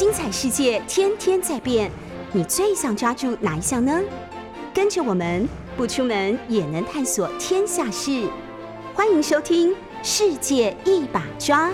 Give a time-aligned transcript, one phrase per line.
[0.00, 1.90] 精彩世界天天在变，
[2.32, 4.00] 你最想抓住哪一项呢？
[4.72, 8.26] 跟着我们不出门也能探索天下事，
[8.94, 11.68] 欢迎收听《世界一把抓》。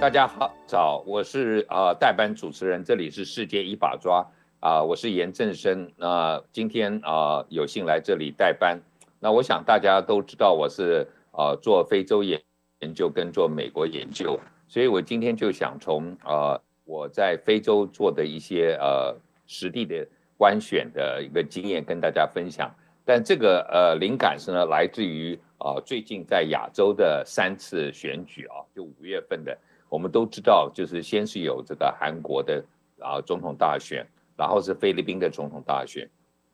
[0.00, 4.24] 大家好，早，我是啊代班主持人，这里是《世界一把抓》
[4.64, 5.90] 啊，我是严正生。
[5.96, 8.80] 那今天啊有幸来这里代班，
[9.18, 12.40] 那我想大家都知道我是啊做非洲研
[12.80, 19.14] 研究跟做美国研究，所以我今天就想从呃我在非洲做的一些呃
[19.46, 22.70] 实地的官选的一个经验跟大家分享。
[23.04, 29.56] 但这个呃灵感是呢来自于啊最近在亚洲的三次选举啊，就五月份的。
[29.88, 32.64] 我们都知道，就是先是有这个韩国的
[33.00, 36.08] 啊总统大选，然后是菲律宾的总统大选，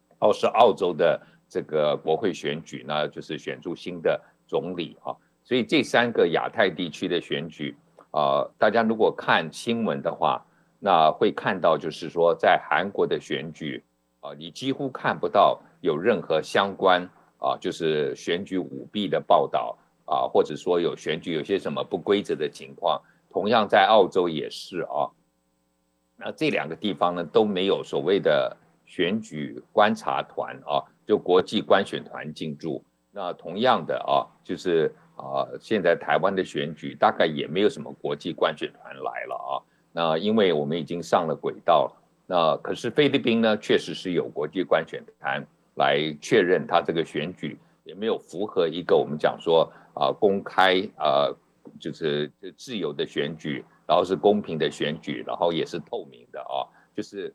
[0.09, 5.15] 然后是澳洲的这个国会选举，那就是选出新的总理啊。
[5.47, 7.77] 所以这三个亚太地区的选举
[8.11, 10.45] 啊，大家如果看新闻的话，
[10.81, 13.85] 那会看到就是说，在韩国的选举
[14.19, 23.01] 啊，你几乎看不到有任何相关啊，就是选举舞弊的报道啊，或者说有选举有些什么不规则的情况。
[23.31, 25.07] 同样在澳洲也是啊，
[26.17, 32.83] 那这两个地方呢都没有所谓的选举观察团啊，就国际观选团进驻。
[33.13, 39.53] 那同样的啊，就是啊，现在台湾的选举大概也没有什么国际观选团来了啊。
[39.93, 41.93] 那因为我们已经上了轨道了，
[42.27, 45.45] 那可是菲律宾呢，确实是有国际观选团
[45.75, 51.29] 来确认他这个选举也没有符合一个我们讲说啊公开啊。
[51.81, 56.63] 就是自由的选举，然后是公平的选举，然后也是透明的啊。
[56.95, 57.35] 就是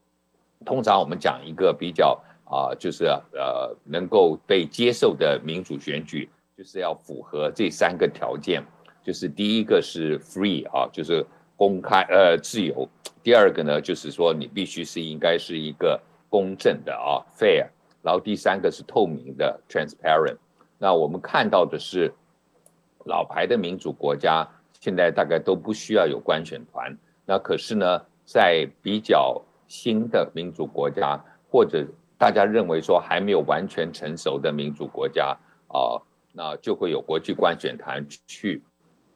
[0.65, 6.29] 通常我们讲一个比较啊，就是呃能够被接受的民主选举，
[6.61, 8.63] 就是要符合这三个条件。
[9.03, 12.87] 就是第一个是 free 啊，就是公开呃自由；
[13.23, 15.99] 第二个呢，就是说你必须是应该是一个
[16.29, 17.65] 公正的啊 fair；
[18.03, 20.37] 然后第三个是透明的 transparent。
[20.77, 22.13] 那我们看到的是。
[23.05, 24.47] 老牌的民主国家
[24.79, 31.19] 现在大概都不需要有官选团，那可是呢，在比较新的民主国家，
[31.49, 31.83] 或者
[32.15, 35.35] 大家认为说还没有完全成熟的民主国家
[35.69, 35.97] 啊，
[36.33, 38.63] 那就会有国际观选团去。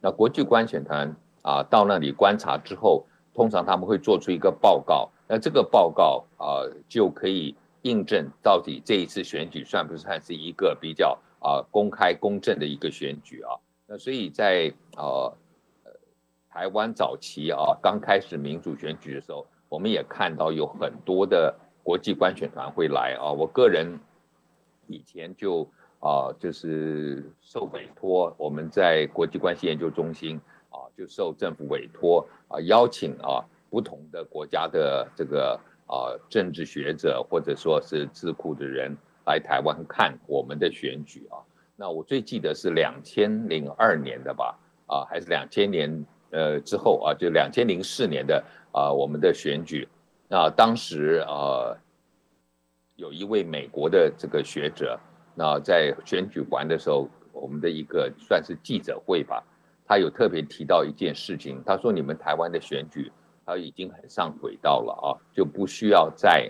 [0.02, 13.58] 那国际观选团啊，到那里观察之后，通常他们会做出一个报告，那这个报告啊，就可以印证到底这一次选举算不算是一个比较啊公开公正的一个选举啊。
[13.88, 15.36] 那所以在呃
[16.50, 23.32] 台湾早期啊，刚开始民主选举的时候，我们也看到有很多的国际观选团会来啊。
[23.32, 24.00] 我个人
[24.88, 25.70] 以前就
[26.06, 30.40] 啊，就是受委托，我们在国际关系研究中心
[30.70, 38.96] 啊，就受政府委托啊，邀请啊不同的国家的这个啊政治学者或者说是智库的人
[39.26, 41.42] 来台湾看我们的选举啊。
[41.76, 44.56] 那我最记得是两千零二年的吧，
[44.86, 49.88] 啊，还是两千年呃之后啊，就两千零四年的啊，我们的选举，
[50.28, 51.74] 那当时啊，
[52.96, 55.00] 有一位美国的这个学者，
[55.36, 59.44] 那在选举完的时候，我们的一个算是记者会吧，
[59.86, 63.12] 他有特别提到一件事情，他说你们台湾的选举
[63.46, 66.50] 他已经很上轨道了啊，就不需要再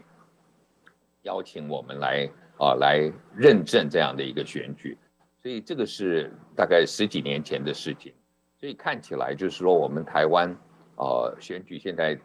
[1.23, 4.97] 邀请我们来啊来认证这样的一个选举。
[5.41, 8.13] 所以这个是大概十几年前的事情，
[8.59, 10.56] 所以看起来就是说我们台湾，
[10.96, 12.17] 呃，选举现在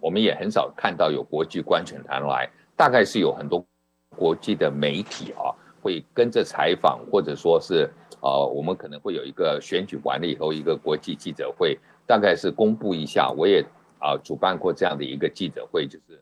[0.00, 3.64] 我们也很少看到有国际观选团来，大概是有很多
[4.16, 5.54] 国际的媒体啊
[5.86, 7.88] 会跟着采访，或者说是
[8.20, 13.30] 呃，我们可能会有一个选举完了以后一个国际记者会，大概是公布一下。
[13.30, 13.64] 我也
[14.00, 16.20] 啊主办过这样的一个记者会，就是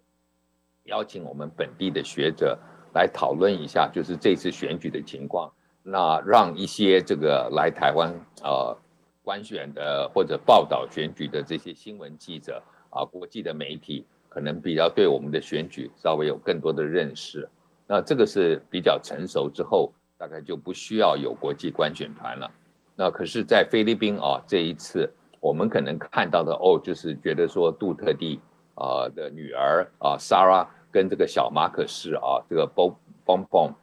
[0.83, 2.59] 邀请我们本地的学者
[2.93, 5.51] 来讨论一下，就是这次选举的情况。
[5.83, 8.13] 那让一些这个来台湾
[8.43, 8.77] 呃
[9.23, 17.49] 观选的或者报道选举的这些新闻记者啊，国际的媒体可能比较对我们的选举稍微有更多的认识。
[17.87, 22.51] 那这个是比较成熟之后，大概就不需要有国际观选团了。
[22.97, 28.41] 那可是，在菲律宾啊，这一次我们可能看到的哦，就是觉得说杜特地
[28.75, 32.95] 啊的女儿啊，Sara 跟这个小马可士啊，这个 Bob
[33.25, 33.75] Bob。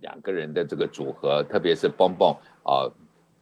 [0.00, 2.84] 两个人的这个组合，特别是蹦蹦啊，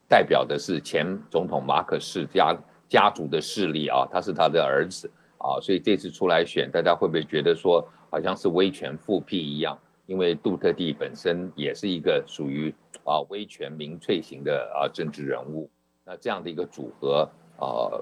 [0.08, 2.56] 代表的是前总统马可士家
[2.88, 9.76] 家族的势力啊，他是他的儿子啊，所以这次出来选，大家会不会觉得说好像是威权复辟一样？
[10.04, 12.74] 因为杜特地本身也是一个属于
[13.04, 15.70] 啊威权民粹型的啊政治人物，
[16.04, 17.26] 那这样的一个组合
[17.56, 17.96] 啊，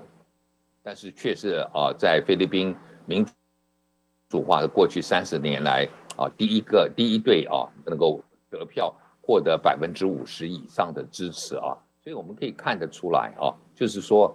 [0.82, 2.74] 但是却是啊，在菲律宾
[3.06, 3.24] 民
[4.28, 5.86] 主化的过去三十年来
[6.16, 8.20] 啊，第一个第一队啊，能够
[8.50, 14.34] 得票获得百分之五十以上的支持啊，所以我们可以看得出来啊，就是说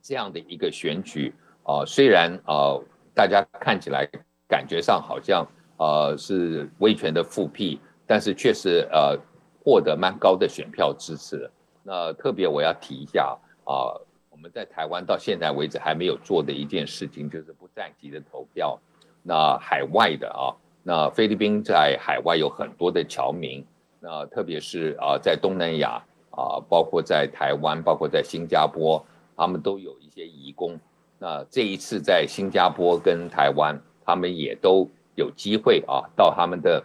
[0.00, 1.32] 这样的一个选举
[1.62, 2.80] 啊，虽然啊，
[3.14, 4.08] 大家看起来
[4.52, 5.46] 感觉上好像
[5.78, 9.18] 呃是威权的复辟，但是确实呃
[9.64, 11.50] 获得蛮高的选票支持。
[11.82, 13.34] 那特别我要提一下
[13.64, 13.96] 啊，
[14.28, 18.78] 我们在台湾到现在为止还没有做的一件事情，就是不在籍的投票。
[19.22, 20.52] 那海外的啊，
[20.82, 23.64] 那菲律宾在海外有很多的侨民，
[24.00, 29.02] 那特别是啊在东南亚啊，包括在台湾，包括在新加坡，
[29.34, 30.78] 他们都有一些移工。
[31.18, 36.82] 那这一次在新加坡跟台湾，他们也都有机会啊，到他们的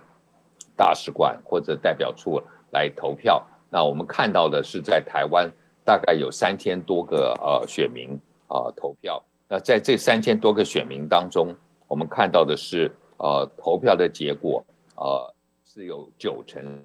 [0.75, 2.41] 大使馆或者代表处
[2.71, 3.45] 来投票。
[3.69, 5.51] 那我们看到的是，在台湾
[5.83, 9.21] 大概有三千多个呃选民啊投票。
[9.49, 11.55] 那在这三千多个选民当中，
[11.87, 14.63] 我们看到的是呃投票的结果
[14.95, 15.33] 呃
[15.65, 16.83] 是有九成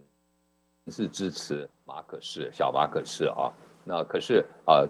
[0.88, 3.52] 是支持马可士小马可士啊。
[3.84, 4.88] 那可是呃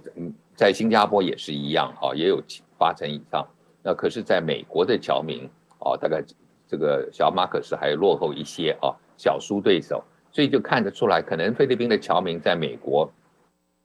[0.54, 2.42] 在新加坡也是一样啊，也有
[2.78, 3.46] 八成以上。
[3.82, 5.48] 那可是在美国的侨民
[5.78, 6.22] 啊，大概
[6.66, 10.02] 这个小马可士还落后一些啊，小输对手。
[10.34, 13.06] 所以就看得出来，可能菲律宾的侨民在美国，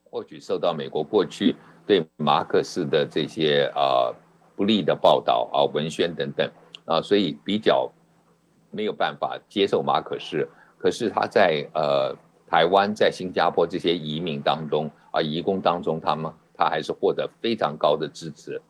[0.10, 1.54] 或许受到美国过去
[1.86, 4.16] 对马克思的这些啊
[4.56, 6.50] 不利的报道啊文宣等等
[6.86, 7.92] 啊，所以比较
[8.72, 10.48] 没有办法接受马可斯。
[10.78, 12.16] 可是他在呃
[12.48, 18.62] 台湾、在新加坡这些移民当中啊，移工当中，他们他还是获得非常高的支持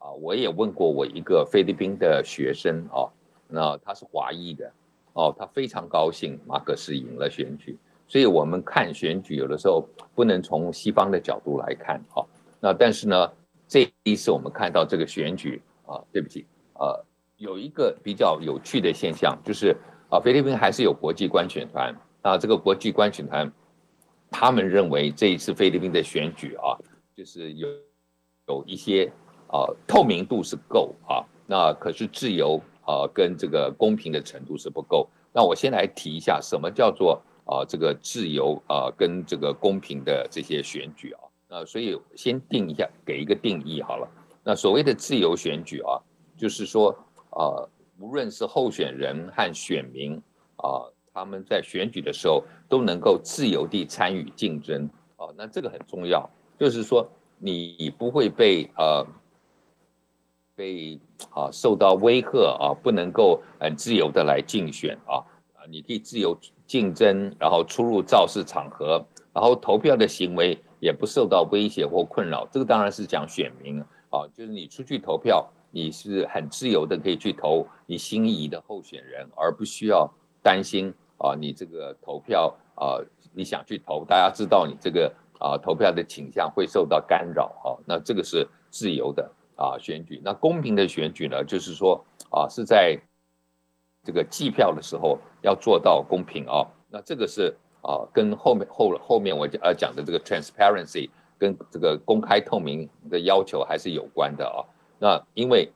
[0.00, 0.10] 啊。
[0.10, 3.06] 我也问过我一个菲律宾的学生啊，
[3.46, 4.72] 那他是华裔的。
[5.12, 7.76] 哦，他非常高兴，马克斯赢了选举。
[8.06, 12.24] 所以，我们看选举有的时候不能从西方的角度来看，哈。
[12.60, 13.32] 那但是呢，
[13.66, 17.04] 这一次我们看到这个选举啊，对不起，呃，
[17.38, 19.76] 有一个比较有趣的现象，就是
[20.08, 22.38] 啊，菲律宾还是有国际观选团啊。
[22.38, 23.52] 这个国际观选团，
[24.30, 26.78] 他们认为这一次菲律宾的选举啊，
[27.16, 27.68] 就是有
[28.46, 29.12] 有一些
[29.52, 32.60] 啊透明度是够啊，那可是自由。
[32.86, 35.08] 呃，跟这个公平的程度是不够。
[35.32, 41.20] 那我先来提一下，什么叫做啊这个自由啊跟这个公平的这些选举啊？
[41.48, 44.08] 那所以先定一下，给一个定义好了。
[44.42, 46.00] 那所谓的自由选举啊，
[46.36, 46.90] 就是说
[47.30, 47.62] 啊，
[48.00, 50.20] 无论是候选人和选民
[50.56, 50.82] 啊，
[51.14, 55.28] 他们在选举的时候都能够自由地参与竞争啊。
[55.36, 57.08] 那这个很重要，就是说
[57.38, 59.06] 你不会被呃。
[60.60, 65.24] 被啊受到威吓啊，不能够很自由的来竞选啊
[65.54, 69.02] 啊，你可以自由竞争，然后出入造势场合，
[69.32, 72.46] 然后投票的行为也不受到威胁或困扰。
[72.52, 73.80] 这个当然是讲选民
[74.10, 80.12] 啊，就是你出去投票，你是很自由的可以去投你心仪的候选人，而不需要
[80.42, 83.00] 担心啊，你这个投票啊，
[83.32, 89.30] 你想去投，大家知道你这个啊投票的倾向会受到干扰啊，那这个是自由的。
[89.60, 92.98] 啊，选举那公平的选举呢，就是说啊，是在
[94.02, 96.66] 这个计票的时候要做到公平啊。
[96.88, 104.64] 那这个是啊，跟后面后后面我讲呃讲的这个 transparency 跟这个公开透明的要求还是有关的啊。
[104.98, 105.70] 那因为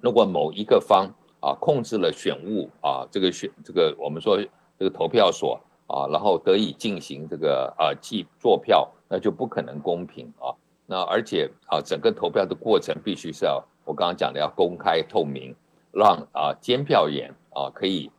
[0.00, 1.08] 如果某一个方
[1.40, 4.36] 啊控制了选务啊，这个选这个我们说
[4.76, 10.50] 这个投票所啊，然后得以进行这个啊计坐票，那就不可能公平啊。
[10.90, 15.54] 那而且啊，整个投票的过程必须是要我刚刚讲的要公开透明，
[15.92, 18.10] 让啊监票员啊可以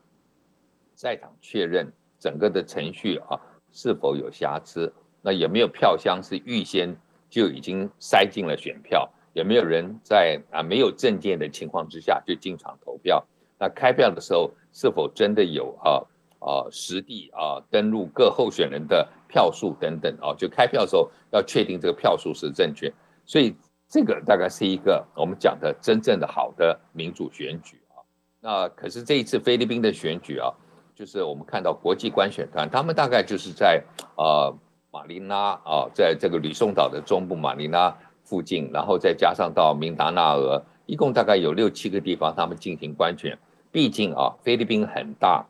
[0.96, 3.38] 在场确认整个的程序啊
[3.74, 4.90] 是否有瑕疵，
[5.22, 6.96] 那有没有票箱是预先
[7.30, 13.22] 就已经塞进了选票，有没有人在啊没有证件的情况之下就进场投票，
[13.60, 16.00] 那开票的时候是否真的有啊
[16.40, 19.06] 啊实地啊登录各候选人的。
[19.32, 22.92] 票数等等啊，就开票的时候要确定这个票数是正确，
[23.26, 23.56] 所以
[23.88, 28.04] 这个大概是一个我们讲的真正的好的民主选举啊。
[28.42, 30.52] 那可是这一次菲律宾的选举啊，
[30.94, 33.82] 就是我们看到国际观选团，他们大概就是在
[34.18, 34.54] 呃
[34.92, 43.38] 马尼拉啊，在这个吕宋岛的中部马尼拉附近，然后再加上到明达纳俄，一共大概有六七个地方他们进行观选。
[43.72, 45.46] 毕竟啊，菲律宾很大，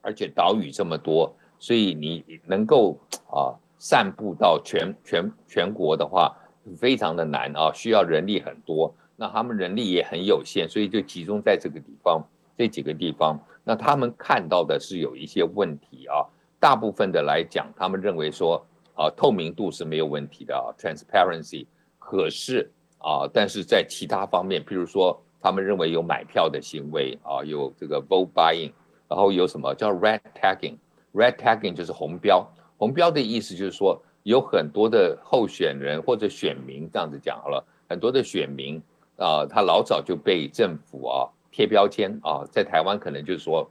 [0.00, 1.34] 而且岛屿这么多。
[1.64, 2.94] 所以你能够
[3.30, 6.30] 啊散布到全全全国的话，
[6.76, 8.94] 非常的难啊，需要人力很多。
[9.16, 12.22] 那他们人力也很有限，所以就集中在这个地方
[12.54, 13.40] 这几个地方。
[13.64, 16.28] 那他们看到的是有一些问题啊，
[16.60, 18.62] 大部分的来讲，他们认为说
[18.94, 21.66] 啊透明度是没有问题的啊，transparency
[21.98, 28.70] 可是啊，但是在其他方面，譬如说他们认为有买票的行为啊，有这个 vote buying，
[29.08, 30.76] 然后有什么叫 red tagging
[31.14, 38.82] Red tagging 就是红标，红标的意思就是说有很多的候选人或者选民这样子讲好了，很多的选民
[39.16, 43.70] 啊，他老早就被政府啊贴标签啊，在台湾可能就是说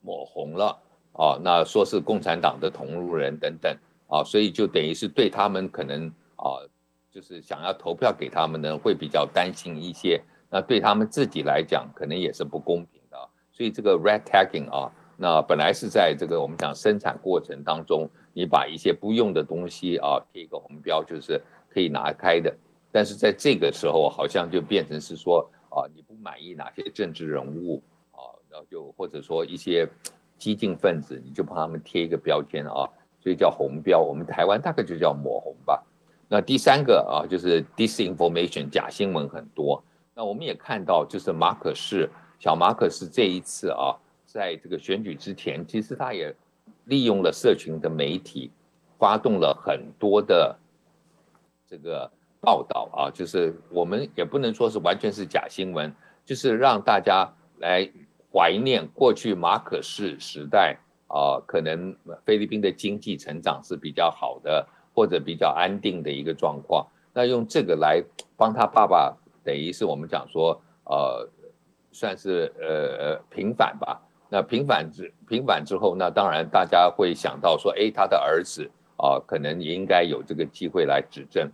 [0.00, 0.78] 抹红了
[1.12, 3.76] 啊，那说是共产党的同路人等等。
[4.08, 6.60] 啊，所以就等于是对他们可能啊，
[7.10, 10.22] 就是想要投票给他们呢，会比较担心一些。
[10.50, 13.16] 那对他们自己来讲，可能也是不公平的。
[13.50, 22.52] 所以这个 red tagging 啊，那本来是在这个我们讲生产过程当中，你把一些不用的东西啊贴一个红标，就是可以拿开的。
[22.90, 29.88] 但是在这个时候，好像就变成是说啊，你不满意哪些政治人物啊，然后就或者说一些
[30.36, 32.88] 激进分子，你就帮他们贴一个标签啊。
[33.22, 35.80] 所以叫红标，我们台湾大概就叫抹红吧。
[36.28, 39.80] 那第三个啊，就是 disinformation 假新闻很多。
[40.12, 43.94] 那我们也看到，就是马可是小马可是这一次啊，
[44.32, 46.34] 在这个选举之前，其实他也
[46.86, 48.50] 利用了社群的媒体，
[48.98, 50.56] 发动了很多的
[51.68, 52.10] 这个
[52.40, 57.86] 报道啊，就是我们也不能说是完全是假新闻，就是让大家来
[58.32, 60.78] 怀念过去马可是时代。
[61.14, 66.86] 啊，可能菲律宾的经济成长是比较好的，或者比较安定的一个状况。
[67.12, 68.02] 那用这个来
[68.34, 71.28] 帮他爸爸，等于是我们讲说，呃，
[71.90, 74.00] 算是呃呃平反吧。
[74.32, 78.64] 那平反之平反之后，那当然大家会想到说，哎，他的儿子
[78.96, 81.46] 啊，可能也应该有这个机会来指证。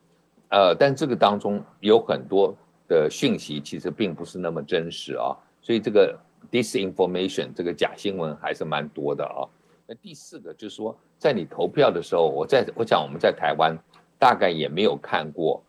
[0.50, 2.54] 呃，但这个当中有很多
[2.86, 6.16] 的讯息，其实并不是那么真实啊，所以这个。
[6.52, 9.44] disinformation 这个假新闻还是蛮多的啊。
[9.86, 13.76] 那第四个就是说，在你投票的时候，我在我讲我们在台湾
[14.18, 15.62] 大概也没有看过，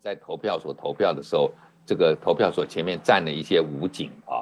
[0.00, 1.50] 在投票所投票的时候，
[1.84, 4.41] 这个投票所前面站了一些武警啊，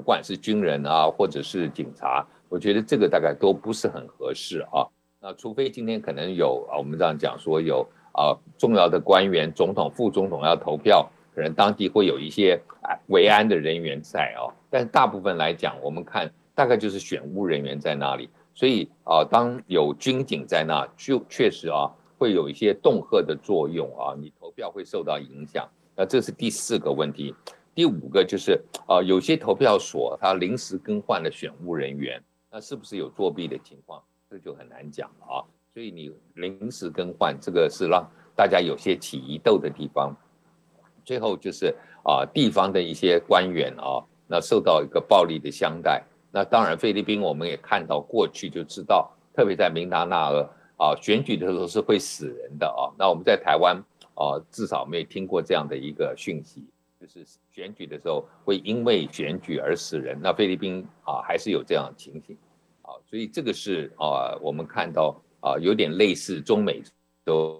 [0.00, 4.88] 不管是军人啊或者是警察，我觉得这个大概都不是很合适啊。
[5.20, 11.06] 那除非今天可能有啊，我们这样讲说有啊重要的官员、总统、副总统要投票。
[11.32, 12.60] 可能当地会有一些
[13.06, 21.88] 维安的人员在哦，但大部分来讲，我们看大概就是选务人员在那里，所以啊，当有军警在那，就确实啊
[22.18, 25.66] 会有一些恫吓的作用啊，你投票会受到影响。
[25.94, 27.32] 那这是第四个问题，
[27.80, 34.02] 第五个就是啊，有些投票所它临时更换了选务人员，那是不是有作弊的情况？
[34.28, 35.40] 这就很难讲了啊。
[35.72, 38.06] 所以你临时更换，这个是让
[38.36, 40.14] 大家有些起疑窦的地方。
[41.06, 46.04] 最后就是啊，地方的一些官员啊，那受到一个暴力的相待。
[46.30, 50.46] 那当然，菲律宾我们也看到过去就知道，特别在明达纳尔
[50.76, 52.92] 啊，选举的时候是会死人的啊。
[52.98, 53.82] 那我们在台湾
[54.12, 56.66] 啊，至少没有听过这样的一个讯息，
[57.00, 60.18] 就是选举的时候会因为选举而死人。
[60.20, 62.36] 那菲律宾啊，还是有这样情形
[62.82, 66.82] 啊，所以这个是啊，我们看到啊，有点类似中美
[67.24, 67.58] 都。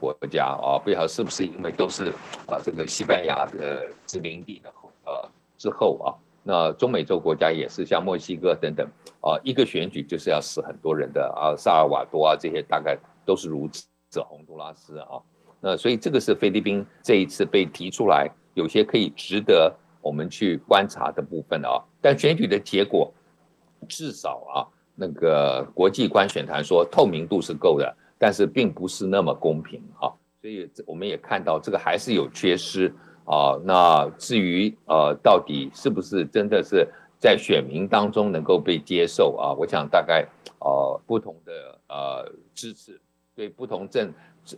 [0.00, 2.06] 国家啊，不晓得是不是因为都是
[2.46, 4.72] 啊这个西班牙的殖民地的
[5.04, 6.08] 呃之后啊，
[6.42, 8.88] 那中美洲国家也是像墨西哥等等
[9.20, 15.20] 啊，一个选举就是要死很多人的啊，萨尔瓦多啊这些大概都是如此，这洪都拉斯啊，
[15.60, 23.12] 那所以这个是菲律宾这一次被提出来，有些可以值得我们去观察的部分啊，但选举的结果
[23.88, 27.96] 至少啊那个国际观选团说透明度是够的。
[28.16, 30.08] 但是并不是那么公平啊，
[30.40, 32.90] 所以我们也看到这个还是有缺失
[33.26, 33.60] 啊。
[33.64, 39.52] 那至于呃，到底是不是真的是在选民当中能够被接受啊？
[39.52, 40.26] 我想大概
[40.60, 42.98] 呃不同的呃支持
[43.34, 44.10] 对不同政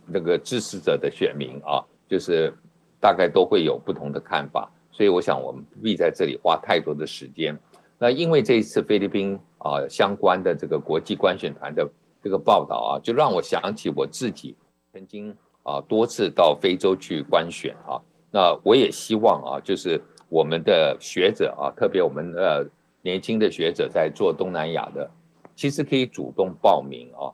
[0.05, 2.53] 那个支持者的选民啊，就是
[2.99, 4.71] 大概都会有不同的看法。
[4.91, 7.57] 所以我想我们不必在这里花太多的时间。
[7.97, 11.87] 那因为这一次菲律宾啊相关的这个国际观选团的。
[12.19, 14.53] 这个报道啊，就让我想起我自己
[14.91, 18.01] 曾经啊多次到非洲去观选啊。
[18.31, 22.65] 那我也希望啊，就是我们的学者啊，特别我们呃
[23.01, 25.09] 年轻的学者在做东南亚的，
[25.55, 27.31] 其实可以主动报名啊。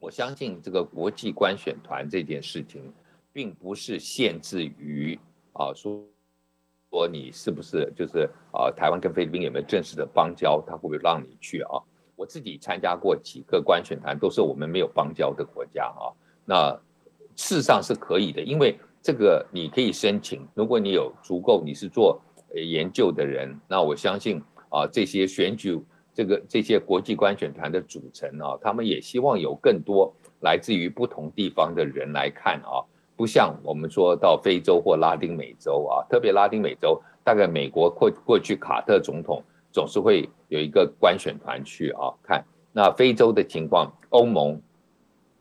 [0.00, 2.82] 我相信这个国际观选团这件事情，
[3.32, 5.18] 并不是限制于
[5.52, 6.02] 啊说
[6.90, 11.80] 说你是不是就是啊台湾跟菲律宾有没有正式的邦交，他会不会让你去啊？
[12.16, 16.12] 我自己参加过几个观选团，都是我们没有邦交的国家啊。
[16.44, 16.72] 那
[17.36, 20.46] 事实上是可以的，因为这个你可以申请。
[20.54, 22.20] 如果你有足够，你是做
[22.54, 25.80] 研究的人，那我相信啊，这些选举
[26.12, 32.84] 这这个这些国际观选团的组成啊，他们也希望有更多来自于不同地方的人来看啊，
[33.20, 42.42] 不像我们说到非洲或拉丁美洲啊，特别拉丁美洲，大概美国过过去卡特总统总是会有一个观选团去啊看。
[42.72, 44.58] 那非洲的情况，欧盟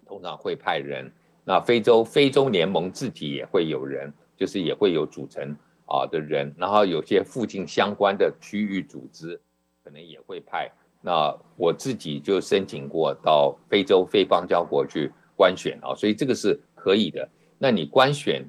[0.06, 1.10] 通常会派人，
[1.46, 5.56] 那非洲非洲联盟自己也会有人，就是也会有组成
[5.86, 9.40] 啊的人，然后有些附近相关的区域组织。
[9.86, 10.70] 可能也会派，
[11.02, 17.30] 那我自己就申请过到非洲非邦交国去观选啊，所以这个是可以的。
[17.60, 18.44] 那你观选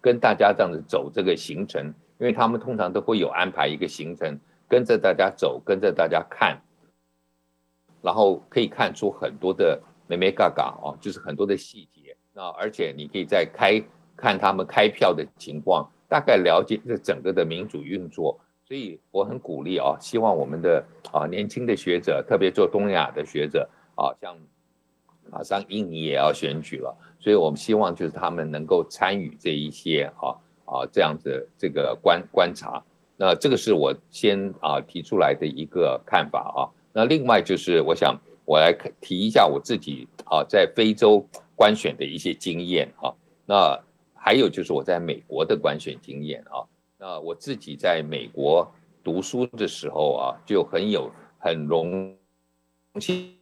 [0.00, 1.86] 跟大家这样子走这个行程，
[2.18, 6.60] 因为他们通常都会有安排一个行程，跟着大家走，跟着大家看，
[8.02, 12.14] 然后可以看出很多的美美嘎嘎哦，就是很多的细节。
[12.34, 13.82] 那而且你可以在开
[14.16, 18.38] 看他们开票的情况，大概了解这整个的民主运作。
[18.66, 24.36] 所以我很鼓励啊，希望我们的啊年轻的学者，特别做东亚的学者啊，像
[25.34, 30.30] 马上印尼也要选举了，所以我们希望就是他们能够参与这一些啊
[30.64, 32.80] 啊这样子这个观观察。
[33.16, 36.70] 那这个是我先啊提出来的一个看法啊。
[36.92, 41.26] 那另外就是我想我来提一下我自己啊在非洲
[41.56, 43.12] 观选的一些经验啊。
[43.44, 43.76] 那
[44.14, 46.62] 还有就是我在美国的观选经验啊。
[46.96, 48.72] 那我自己在美国
[49.02, 51.10] 读书的时候啊，就很有
[51.40, 52.16] 很荣
[53.00, 53.34] 幸，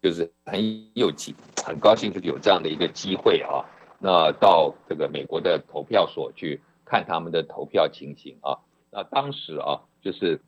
[0.00, 0.60] 就是很
[0.94, 3.64] 有机很高兴，就是有这样的一个机会啊。
[3.98, 8.58] 那到这个美国的投票所去看他们的投票情形啊。
[8.90, 10.40] 那当时啊，就是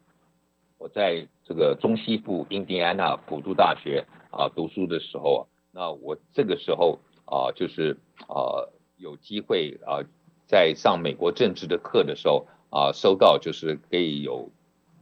[0.78, 7.96] 我在这个中西部印第安纳普渡大学啊读书的时候啊，那我这个时候啊，就是
[8.28, 8.66] 啊
[8.96, 10.00] 有机会啊。
[10.44, 14.50] 在上美国政治的课的时候啊，收到就是可以有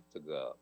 [0.08, 0.56] 这个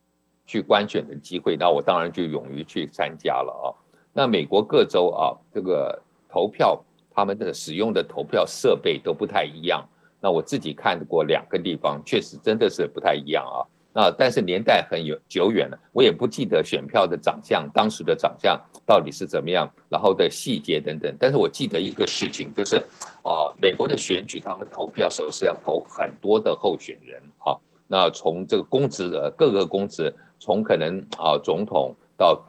[0.49, 3.69] 去观选的机会，那我当然就勇于去参加了啊。
[4.11, 6.83] 那美国各州啊，这个投票
[7.13, 9.87] 他们的使用的投票设备都不太一样。
[10.19, 13.61] 那我自己看过两个地方，确实真的是不太一样啊。
[13.93, 21.15] 那但是年代很有久远了，我也不记得选票的长相，当时的长相到底是怎么样，然后的细节等等。
[21.19, 22.77] 但是我记得一个事情，就是
[23.21, 27.53] 啊，美国的选举，他们投票时候是要投很多的候选人啊。
[27.91, 32.41] 那从这个公职的各个公职，从可能啊总统到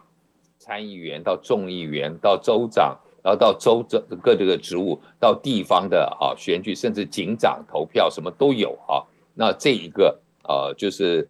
[0.59, 9.05] 参议员，到众议员，到州长，然后到州这各这个职务，到地方的啊选举，甚至警长投票什么都有啊。
[9.35, 10.19] 那这一个。
[10.43, 11.29] 呃，就是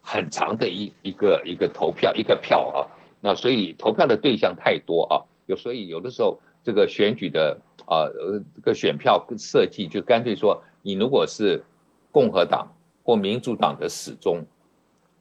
[0.00, 2.86] 很长的一一个一个投票一个票啊，
[3.20, 11.64] 那所以投票的对象太多啊，有所以有的时候这个选举的啊呃这个选票设计就干脆说，你如果是
[12.12, 12.68] 共和党
[13.02, 14.44] 或民主党的始终，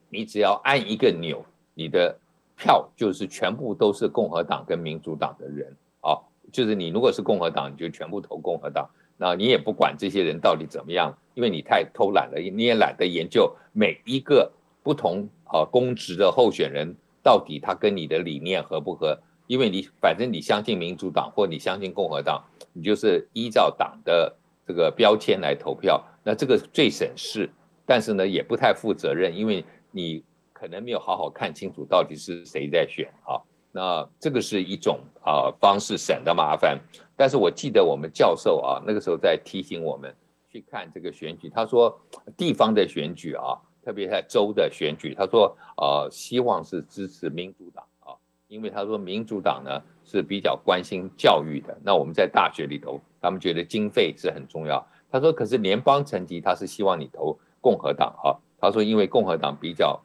[0.10, 2.18] 你只要按一个钮，你的
[2.58, 6.18] 票就是全部都是共和党跟民主党的人啊，
[6.52, 8.90] 就是你如果是共和党，你就全部投共和党。
[9.22, 22.42] 那你也不管这些人到底怎么样，因为你太偷懒了，你也懒得研究每一个不同啊公职的候选人到底他跟你的理念合不合，因为你反正你相信民主党或你相信共和党，
[22.72, 24.34] 你就是依照党的
[24.66, 27.50] 这个标签来投票，那这个最省事，
[27.86, 30.24] 但是呢也不太负责任，因为你
[30.54, 33.42] 可能没有好好看清楚到底是谁在选啊。
[33.72, 36.80] 那这个是一种啊方式省的麻烦，
[37.16, 40.14] 但是我记得我们教授啊那个时候在提醒我们
[40.52, 41.96] 去看这个选举，他说
[42.36, 54.84] 地方的选举啊，特别在州的选举，他说呃希望是支持民主党啊，因为他说民主党呢是比较关心教育的，那我们在大学里头，他们觉得经费是很重要。
[55.12, 60.00] 他说可是联邦层级他是希望你投共和党啊，他说因为共和党比较。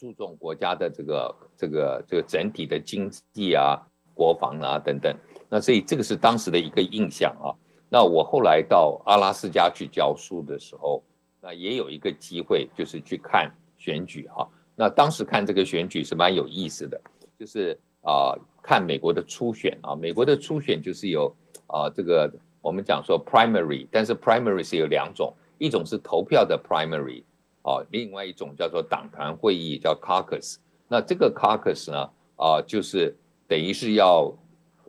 [0.00, 3.76] 注重国家的这个这个这个整体的经济啊、
[4.14, 5.12] 国防啊等等，
[5.48, 7.50] 那所以这个是当时的一个印象啊。
[7.88, 11.02] 那我后来到阿拉斯加去教书的时候，
[11.40, 14.48] 那也有一个机会，就是去看选举哈。
[14.76, 17.00] 那当时看这个选举是蛮有意思的，
[17.36, 21.34] 就是啊看美国的初选啊，美国的初选就是有
[21.66, 27.24] 啊这个我们讲说 primary，但是 primary 是有两种，一种是投票的 primary。
[27.68, 30.56] 哦，另外一种叫做党团会议，叫 caucus。
[30.88, 33.14] 那这个 caucus 呢，啊，就是
[33.46, 34.32] 等于是要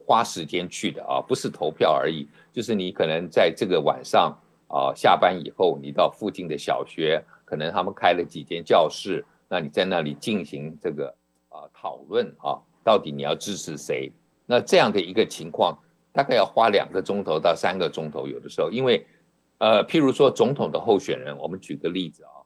[0.06, 2.26] 花时间去的啊，不是投票而已。
[2.54, 4.34] 就是你可能在这个晚上
[4.70, 11.13] 啊，下班以后，你到附近的小学，可能他们开了几间教室，那你在那里进行这个
[11.50, 14.10] 啊讨论啊，到底你要支持谁？
[14.46, 15.78] 那这样的一个情况，
[16.13, 19.06] 大概要花两个钟头到三个钟头，有的时候，因为
[19.58, 22.38] 呃，譬如说总统的候选人，我们举个例子啊。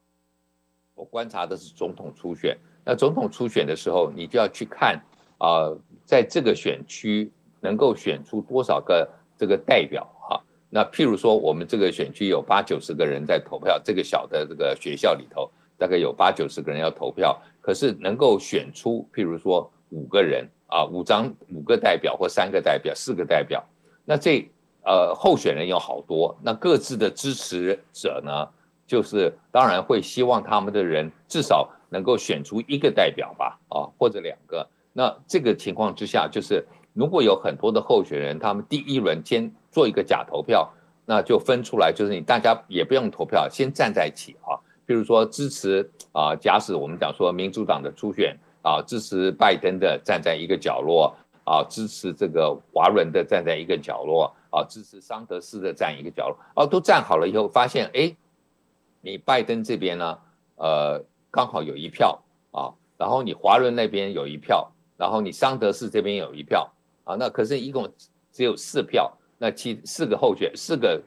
[0.94, 2.56] 我观察的是总统初选。
[2.84, 5.00] 那总统初选的时候，你就要去看
[5.38, 5.72] 啊，
[6.04, 7.30] 在这个选区
[7.60, 10.40] 能够选出多少个这个代表啊？
[10.68, 23.64] 那譬如说，我们这个选区有八九十个人在投票，这个小的这个学校里头大概有八九十个人要投票，可是能够选出譬如说五个人啊，五张五个代表或三个代表、四个代表，
[24.04, 24.46] 那这
[24.82, 28.48] 呃候选人有好多，那各自的支持者呢，
[28.94, 31.68] 就是当然会希望他们的人至少。
[31.90, 34.68] 能够选出一个代表吧，啊，或者两个。
[34.92, 40.68] 那这个情况之下，就是如果有很多的候选人，他们第一轮先做一个假投票，
[41.06, 44.58] 那就分出来，就是你大家也不用投票，先站在一起啊。
[44.84, 58.16] 比如说支持啊，假使我们讲说民主党的初选啊，支持拜登的站在一个角落啊，支持这个华伦的站在一个角落啊，支持桑德斯的站一个角落啊，都站好了以后，发现哎，
[59.04, 60.18] 你拜登这边呢，
[60.56, 61.04] 呃。
[61.36, 62.16] 刚好有一票
[62.52, 67.92] 啊，然后你华伦那边有一票，然后你桑德士这边有一票啊，那可是一共
[68.30, 71.02] 只有四票，那七四个候选四个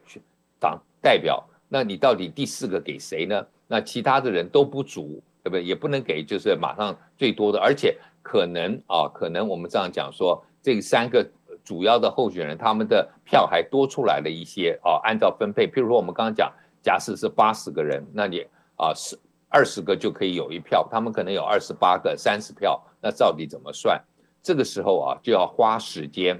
[0.60, 3.42] 党代表，那你到底第四个给谁呢？
[3.66, 5.64] 那其他的人都不足，对不对？
[5.64, 11.26] 也不能给，就是马上最多的，而且可能啊，可能我们这样讲说，这三个
[11.64, 16.52] 主要的候选人他们的票还多出来了一些啊，按照分配，譬如说我们刚刚讲，
[16.88, 18.46] 假设是八十个人，那你
[18.76, 19.18] 啊是。
[19.50, 23.98] 二十个就可以有一票，他们可能有二十八个、三十票，那到底怎么算？
[24.42, 26.38] 这个时候啊，就要花时间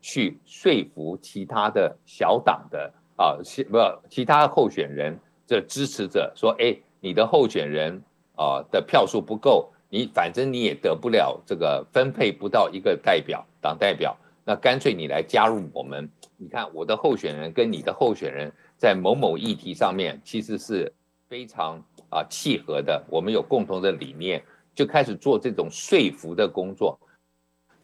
[0.00, 3.38] 去说服其他的小党的啊，
[3.70, 3.78] 不，
[4.10, 8.02] 其他候选人的支持者说：“哎，你的候选人
[8.34, 16.10] 啊的票数不够，你反正你也得不了这个分配不到一个代表党代表，那干脆你来加入我们。
[16.36, 20.90] 你看我的候选人跟你的候选人在某某议题上面其实是
[21.28, 21.78] 非常。”
[22.10, 24.42] 啊，契合的，我们有共同的理念，
[24.74, 26.98] 就开始做这种说服的工作，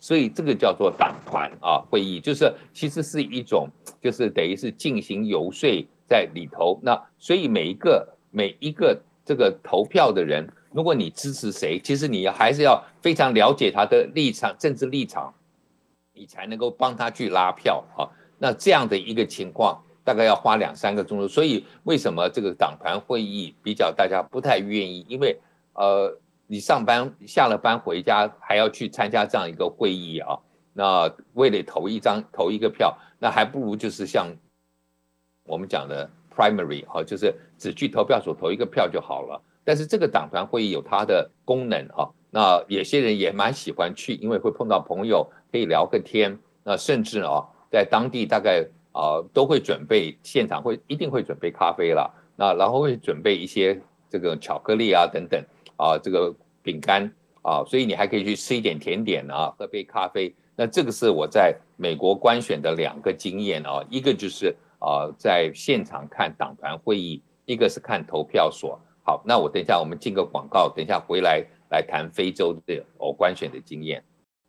[0.01, 3.69] 所以这个叫做党团啊会议，就是其实是一种，
[4.01, 6.81] 就是等于是进行游说在里头。
[6.83, 15.35] 那所以每一个每一个这个投票的人，如果你支持谁，其实你还是要非常了解他的立场、政治立场，
[16.15, 18.09] 你才能够帮他去拉票啊。
[18.39, 19.84] 那这样的一个情况。
[20.05, 25.05] 大概要花两三个钟头，所以为什么这个党团会议比较大家不太愿意？
[25.09, 25.41] 因为
[25.73, 26.15] 呃，
[26.47, 30.39] 你上班下了班回家还要去参加这样一个会议啊，
[30.75, 34.29] 那为了投一张投一个票，那还不如就是像
[35.45, 39.41] 我们讲的 primary 哈，就是只去投票所投一个票就好了。
[39.65, 48.69] 但是这个党团会议有它的功能哈，那有些人也蛮喜欢去，因为会碰到朋友，可以聊个天，那甚至啊，在当地大概。
[48.95, 53.79] 啊，都会准备现场会一定会准备咖啡了，那然后会准备一些
[54.09, 55.45] 这个巧克力啊等等
[55.77, 60.33] 啊，这个饼干啊，所以你还可以去吃一点甜点啊，喝杯咖啡。
[60.55, 68.79] 那这个是我在美国官选的两个经验啊，一个就是啊在现场看党团会议，一个是看投票所。
[69.03, 74.03] 好，那我等一下我们进个广告，等一下回来来谈非洲的我官选的经验。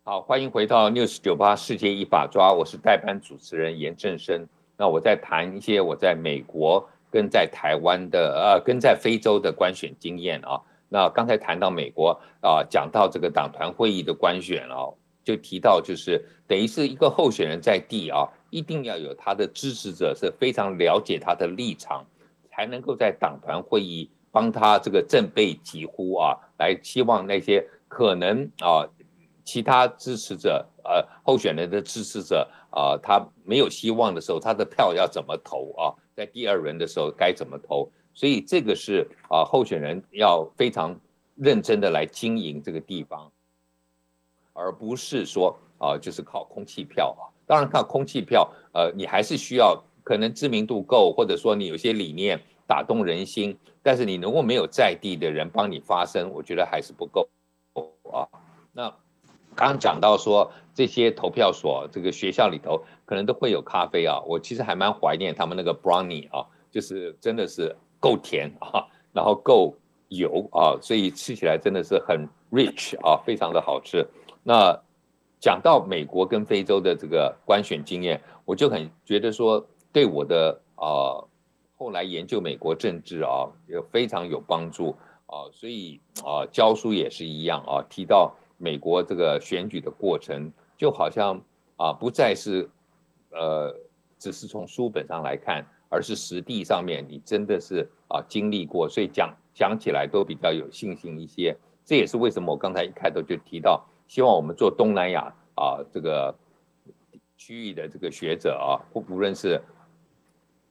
[0.08, 4.48] 好，欢迎回到 News 九八世界一把抓，我是代班主持人严正生。
[4.78, 10.62] 那我在谈一些我在美国跟在台湾的呃，跟在非洲的官选经验啊。
[10.90, 22.06] 那刚才谈到美国啊，讲到这个党团会议的官选啊，就提到就是等于是一个候选人在地啊，一定要有他的支持者是非常了解他的立场，
[22.52, 28.86] 才能够在党团会议帮他这个振臂疾呼啊，来希望那些可能啊。
[29.46, 35.94] 其他支持者，呃，候选人的支持者，啊，他没有希望的时候，他的票要怎么投啊？
[36.16, 37.90] 在第二轮的时候该怎么投？
[38.16, 41.00] 所以这个是啊，候选人要非常
[41.36, 43.32] 认真的来经营这个地方，
[44.54, 47.30] 而不是说啊，就是靠空气票啊。
[47.46, 57.30] 当然靠空气票，呃，你还是需要可能知名度够，或者说你有些理念打动人心，但是你如果没有在地的人帮你发声，我觉得还是不够
[58.12, 58.28] 啊。
[58.72, 58.92] 那。
[59.56, 64.20] 刚刚讲到说这些投票所，这个学校里头可能都会有咖啡啊。
[64.28, 69.74] 我其实还蛮怀念他们那个 brownie 啊，就是真的是够甜啊， 然后够
[70.10, 74.06] 油啊，所以吃起来真的是很 rich 啊，非常的好吃。
[74.44, 74.78] 那
[75.40, 81.24] 讲到美国跟非洲的这个官选经验，我就很觉得说对我的啊
[81.78, 84.96] 后来研究美国政治啊，有非常有帮助
[85.28, 85.48] 啊。
[85.54, 88.36] 所以啊教书也是一样啊，提到。
[88.66, 91.40] 美国这个选举的过程，就好像
[91.78, 92.68] 啊，不再是，
[93.30, 93.72] 呃，
[94.18, 101.56] 只是从书本上来看，而是实地上面你真的是啊经历过，所以讲想起来都比较有信心一些。
[101.86, 106.34] 这也是为什么我刚才一开头就提到，希望我们做东南亚啊这个
[107.38, 109.62] 区域的这个学者啊，不无论是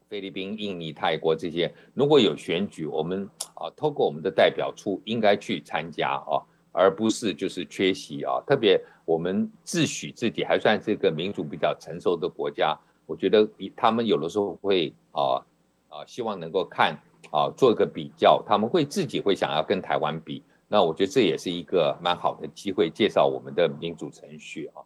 [0.09, 6.42] 菲律宾、印尼、泰国这些，如果有选举，我们啊透过我们的代表处应该去参加啊，
[6.74, 8.42] 而不是就是缺席啊。
[8.46, 15.40] 特别我们自诩自己还算是一个民主比较成熟的国家，我觉得他们有的时候会啊
[15.88, 16.94] 啊希望能够看
[17.30, 24.82] 啊做一个比较，他们会自己会想要跟台湾比，那我觉得这也是一个蛮好的机会，介绍我们的民主程序啊。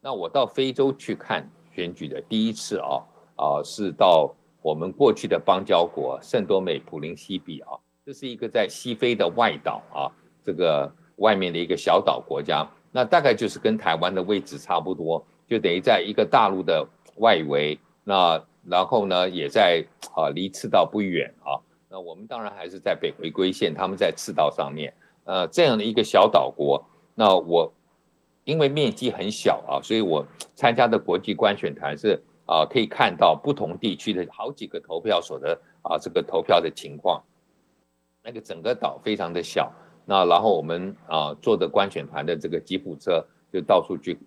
[0.00, 3.04] 那我到非洲去看选举的第一次啊
[3.36, 4.34] 啊是到。
[4.62, 10.10] 我们过去的邦交国圣多美普林西比啊，这是一个在西非的外岛啊，
[10.42, 17.78] 这个外面的一个小岛国家，那大概就是跟台湾的位置差不多，就等于在一个大陆的外围。
[18.04, 21.60] 那然后呢，也在啊离赤道不远啊。
[21.88, 24.92] 那我们当然还是在北回归线，他们在赤道上面。
[25.24, 27.72] 呃，这样的一个小岛国，那我
[28.44, 32.20] 因为面积很小啊，所以我参加的国际观选团是。
[32.48, 37.20] 啊，可以看到不同地区的好几个投票所的啊，这个投票的情况。
[38.22, 39.72] 那个整个岛非常的小，
[40.06, 44.18] 那然后我们啊坐的观选团的这个吉普车就到处去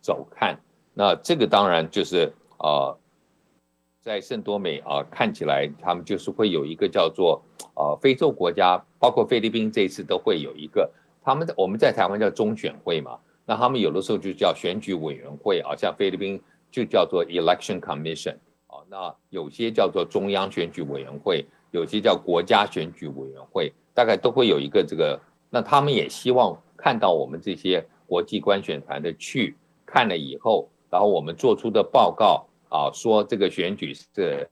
[0.00, 0.58] 走看。
[0.92, 2.96] 那这个当然就是啊，
[4.00, 7.40] 在圣多美啊看起来他们就是会有一个叫做
[7.74, 10.90] 啊非洲国家，包括菲律宾这一次都会有一个，
[11.22, 16.42] 他们我们在台湾叫中选会嘛，那他们有的时候就叫选举委员会啊，像菲律宾。
[16.68, 18.34] 就叫做 Election Commission
[18.66, 25.20] 啊，那有些叫做中央选举委员会，有些叫国家选举委员会，大概都会有一个这个。
[25.48, 34.48] 那他们也希望看到我们这些国际观选团的去看了以后，然后我们做出的报告啊，说这个选举是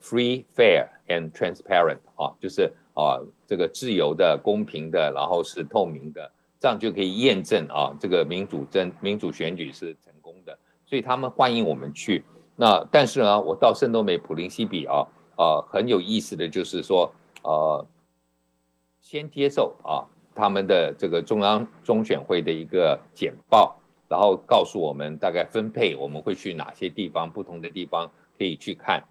[0.00, 10.56] free, fair and transparent 啊，就是啊这个自由的、公平的，然后是透明的，这样就可以验证啊这个民主真民主选举是成功的。
[10.86, 12.24] 所以他们欢迎我们去，
[12.56, 15.06] 那但是呢，我到圣多美普林西比啊，
[15.40, 17.10] 呃很有意思的就是说，
[17.42, 17.86] 呃，
[19.00, 29.02] 先接受啊他们的这个中央中选会的一个简报，然后告诉我们大概分配我们会去哪些地方，不同的地方可以去看。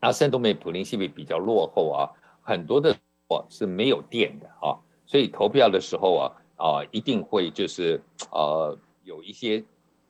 [0.00, 2.10] 那圣多美普林西比比较落后啊，
[2.42, 2.96] 很多的
[3.28, 4.74] 我是没有电的啊，
[5.06, 9.64] 所以投票的时候啊啊一定会就是呃有一些。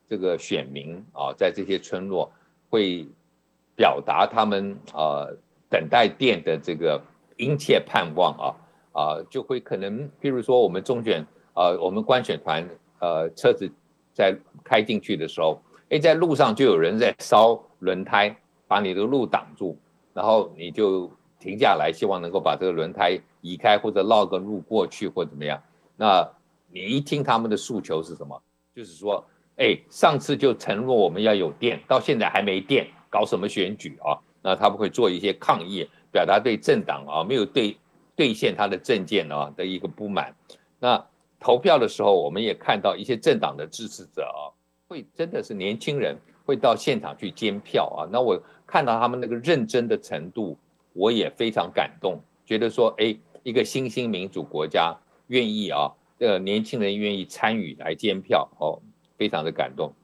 [0.09, 2.31] 这个选民啊，在这些村落
[2.71, 3.09] 会
[3.77, 5.27] 表达他们啊
[5.69, 7.01] 等待电的这个
[7.37, 8.47] 殷切盼望啊
[8.93, 12.67] 啊，就会可能，譬如说我们中选啊，我们观选团
[12.99, 13.71] 呃车子
[14.13, 14.35] 在
[14.65, 15.61] 开进去的时候，
[15.91, 18.35] 哎，在路上就有人在烧轮胎，
[18.67, 19.79] 把你的路挡住，
[20.15, 25.63] 然后你就停下来，希望能够把这个轮胎移开或者绕个路过去或怎么样。
[25.97, 26.27] 那
[26.73, 28.43] 你一听他们的诉求是什么，
[28.75, 29.25] 就是说。
[29.59, 32.87] 哎，上次就承诺我们要有电，到现在还没电，
[33.17, 34.13] 搞什么选举啊？
[34.43, 37.75] 那他们会做一些抗议，表达对政党啊没有兑
[38.15, 40.37] 兑现他的政见啊的一个不满。
[40.79, 41.03] 那
[41.41, 44.53] 投票的时候，我们也看到一些政党的支持者啊，
[44.87, 47.99] 会真的是年轻人会到现场去监票啊。
[48.13, 50.59] 那我看到他们那个认真的程度，
[50.93, 54.95] 我也非常感动，觉得说，哎，一个新兴民主国家
[55.29, 58.79] 愿意啊，呃，年轻人愿意参与来监票哦。
[59.19, 59.95] 非常的感动，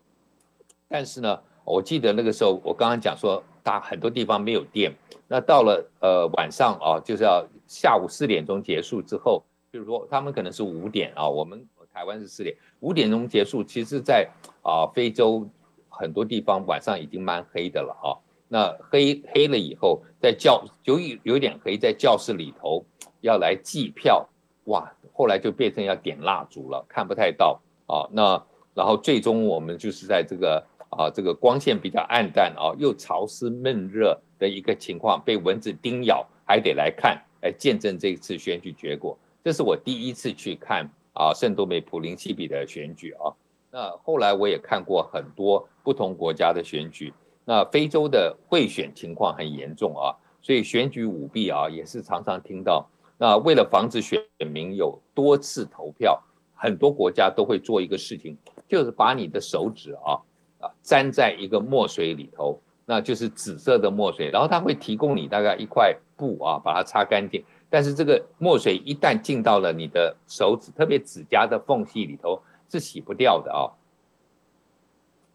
[0.88, 4.92] 但是呢，我记得那个时候我刚刚讲说，大很多地方没有电，
[5.28, 14.28] 那到了呃晚上啊，就是要下午四点钟结束之后，比如说他们可能是五点啊，我们台湾是四点，五点钟结束，其实，在
[14.62, 15.48] 啊非洲
[15.88, 22.84] 很多地方晚上已经蛮黑的了啊，那黑黑了以后，在教就有有点黑，在教室里头
[23.20, 24.28] 要来计票，
[24.64, 28.42] 哇，后来就变成要点蜡烛了，看不太到啊，那。
[28.74, 39.16] 然后最终我们就是在这个啊这个光线比较暗淡啊又潮湿闷热的一个情况，被蚊子叮咬，还得来看来见证这一次选举结果。
[39.42, 43.32] 这是我第一次去看啊圣多美普林西比的选举啊。
[43.70, 47.12] 那后来我也看过很多不同国家的选举。
[47.44, 52.86] 那非洲的贿选情况很严重啊，所以选举舞弊啊也是常常听到。
[53.18, 56.22] 那为了防止选民有多次投票，
[56.54, 58.36] 很多国家都会做一个事情。
[58.68, 60.16] 就是把你的手指啊
[60.62, 67.44] 啊沾在一个墨水里头，那就是紫色的墨水，然后他会提供你大概一块布啊，把它擦干净。
[67.68, 73.68] 但是这个墨水一旦进到了你的手指，特别指甲的缝隙里头，是洗不掉的啊。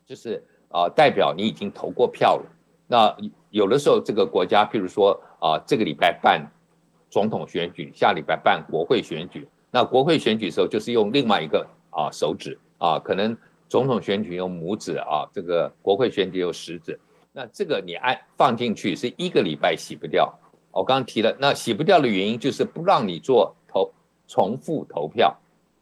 [0.06, 2.46] 就是啊，代表你已经投过票了。
[2.88, 3.14] 那
[3.50, 6.50] 有的时候这个国家，譬如说啊，这个礼拜办
[7.10, 9.48] 总统选举，下礼拜办国会选举。
[9.72, 13.36] 那国会选举时候就是用另外一个啊手指啊，可能
[13.70, 17.00] 总统选举用拇指啊，这个国会选举用食指。
[17.32, 20.34] 那这个你按放进去是一个礼拜洗不掉。
[20.72, 23.92] 我刚刚提了，那洗不掉的原因就是不让你做投
[24.28, 25.36] 重复投票，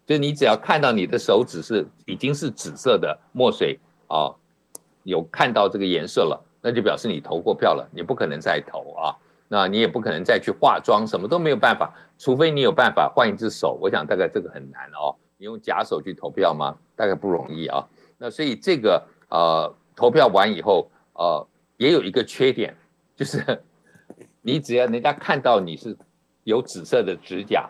[0.06, 4.34] 就你只要看到你的手指是已经是紫色的墨水啊，
[5.04, 9.16] 有看到这个颜色了，那就表示你投过票了，你不可能再投啊，
[9.48, 16.76] 那你也不可能再去化妆，什么都没有办法，除非你有办法换一只手，我想大概这个很难哦，用假手去投票吗？
[16.96, 22.76] 大概不容易啊，那所以这个呃投票完以后呃也有一个缺点
[23.16, 23.64] 就是。
[24.48, 25.98] 你只要人家看到你是
[26.44, 27.68] 有紫色的指甲，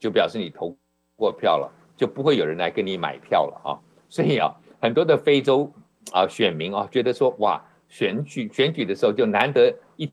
[0.00, 0.76] 就表示你投
[1.14, 3.78] 过票了，就不会有人来跟你买票了啊。
[4.08, 5.72] 所以啊，很多的非洲
[6.10, 10.12] 啊选民啊觉得说，哇，选举选举的时候就难得一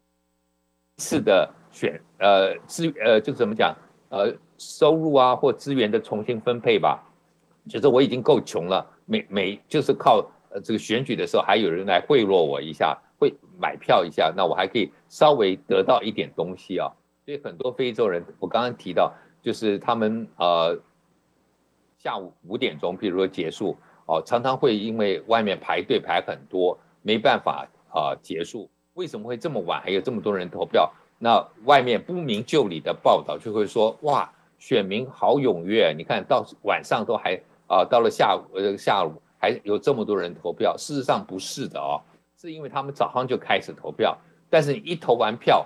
[0.97, 3.75] 次的选呃资呃就怎么讲
[4.09, 7.03] 呃收入啊或资源的重新分配吧，
[7.67, 12.95] 就是我已经够穷了，每每就是靠呃这个选举的时候还有人来贿赂我一下。
[13.21, 16.91] 会买票一下，那我还可以稍微得到一点东西啊。
[17.23, 20.75] 所以很多非洲人，我刚刚提到，就是他们呃
[21.99, 28.67] 下午五点钟，比如说结束哦，常常会因为外面排队排很多，没办法啊结束。
[28.95, 30.91] 为什么会这么晚还有这么多人投票？
[31.19, 34.27] 那外面不明就里的报道就会说，哇，
[34.61, 37.33] 选民好踊跃，你看到晚上都还
[37.67, 40.77] 啊，到了下午呃下午还有这么多人投票。
[40.77, 41.99] 事实上不是的哦。
[42.37, 44.15] 是因为他们早上就开始投票，
[44.51, 45.65] 但是你一投完票，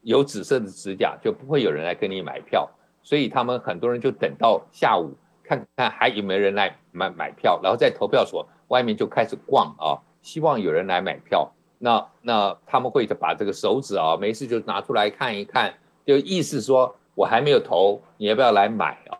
[0.00, 2.66] 有紫色的指甲就不会有人来跟你买票，
[3.02, 11.50] 所以他们很多人就等到下午看看还有没有人来买买票，然后在投票所外面就开始逛啊，希望有人来买票。
[11.78, 15.74] 那那他们会把这个手指啊，没事就拿出来看一看，
[16.06, 19.18] 就意思说我还没有投，你要不要来买啊？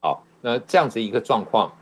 [0.00, 1.72] 好，那这样子一个状况。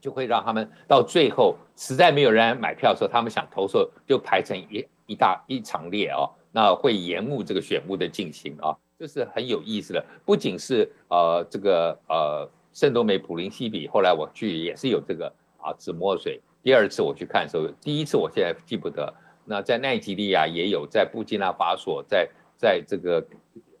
[0.00, 10.04] 就会让他们到最后实在没有人买票的时候，他们想投的时候就排成一一大一长列哦，那会延误这个选务的进行啊，这是很有意思的。
[10.24, 16.40] 不仅是呃这个呃圣多美普林西比，后来我去也是有这个啊紫墨水。
[16.64, 19.14] 第二次我去看的时候，第一次我现在记不得。
[19.44, 23.24] 那在奈及利亚也有，在布基纳法索，在在这个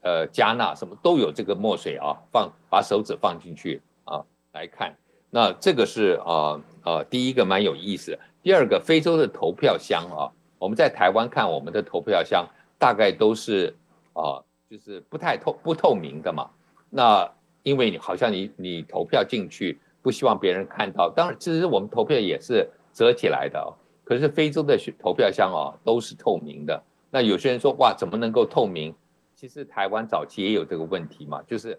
[0.02, 4.94] 呃加纳什么都有这个墨水啊，放把手指放进去啊来看。
[5.30, 8.18] 那这个是啊啊，第一个蛮有意思。
[8.42, 12.46] 第二个，非洲的投票箱啊，我们在台湾看我们的投票箱，
[12.78, 13.74] 大概都是
[14.12, 16.50] 啊，就是不太透不透明的嘛。
[16.90, 17.30] 那
[17.62, 21.08] 因为你好像你你投票进去，不希望别人看到。
[21.08, 23.72] 当然，其实我们投票也是折起来的。
[24.04, 26.82] 可是非洲的投票箱啊，都是透明的。
[27.10, 28.92] 那有些人说哇，怎么能够透明？
[29.42, 31.76] 其实台湾早期也有这个问题嘛，就是。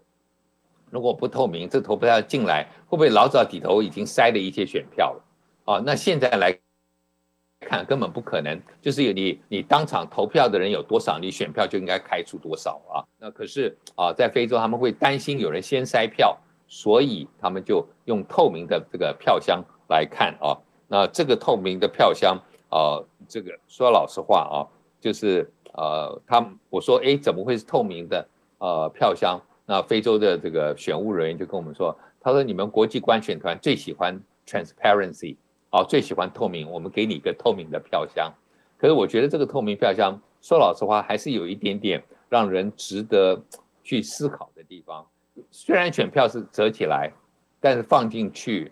[0.92, 5.24] 如果不透明，这投票要进来会不会老早底头已经塞了一些选票了？
[5.64, 6.60] 啊，那现在来
[7.62, 13.08] 看根本不可能，就是你你当场投票的人有多少，你选票就应该开出多少啊。
[13.18, 20.60] 那可是啊，在非洲他们会担心有人先塞票，所以他们就用透明的这个票箱来看啊。
[20.90, 22.38] 那这个透明的票箱
[22.70, 24.68] 啊，这个说老实话啊，
[25.00, 29.40] 就是呃，他我说哎，怎么会是透明的呃票箱？
[29.66, 35.38] 那非洲的这个选务人员就跟我们说，他说你们国际观选团最喜欢 transparency，
[35.70, 38.32] 啊，最喜欢透明，我们给你一个透明的票箱。
[38.78, 43.42] 可是我觉得这个透明票箱，说老实话，还是有一点点让人值得
[43.84, 45.08] 去思考的地方。
[45.50, 47.12] 虽然选票是折起来，
[47.62, 48.70] 但是放进去，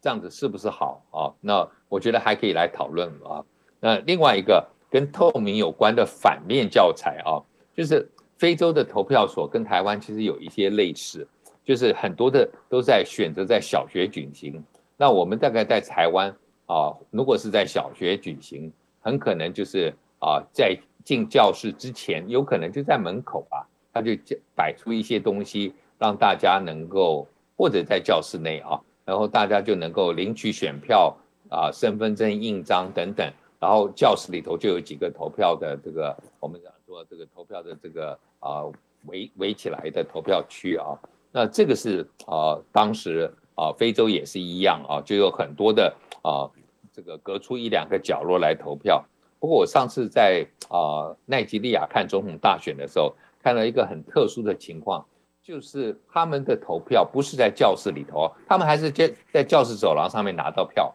[0.00, 1.28] 这样子是不是好啊？
[1.42, 3.44] 那我觉得还可以来讨论啊。
[3.78, 7.42] 那另外一个跟透明有关的反面教材啊，
[7.76, 8.08] 就是。
[8.38, 11.26] 非洲的投票所跟台湾其实有一些类似，
[11.64, 14.62] 就是很多的都在选择在小学举行。
[14.96, 16.32] 那我们大概在台湾
[16.66, 24.12] 啊，如果是在小学举行，很可能就是啊，在进教室之前，有可能就在门口啊，他就
[24.54, 27.26] 摆出一些东西，让大家能够
[27.56, 31.12] 或者在教室内啊，然后大家就能够领取选票
[31.50, 33.28] 啊、身份证印章等等。
[33.60, 38.62] 然后教室里头就有几个投票的这个，我们讲说这个投票的这个啊
[39.06, 40.96] 围围起来的投票区啊，
[41.32, 45.92] 那这个是啊当时啊非洲也是一样啊，就有很多的
[46.22, 46.48] 啊
[46.92, 49.04] 这个隔出一两个角落来投票。
[49.40, 55.04] 不过我上次在啊奈及利亚看总统大选的时候，看到一个很特殊的情况，
[55.42, 60.94] 就是他们的投票不是在教室里头，他们还是在在教室走廊上面拿到票。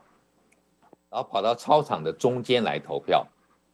[1.14, 3.24] 然后跑到操场的中间来投票，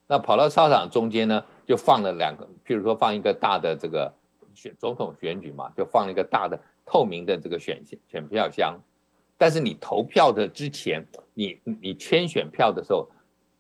[0.08, 4.14] 那跑到操场中间呢，就放了两个，譬如说放一个大的这个
[4.54, 8.78] 选总统选举嘛，就放了一个大的透明的这个选选票箱。
[9.38, 11.02] 但是你投票的之前，
[11.34, 13.08] 你你圈选票的时候，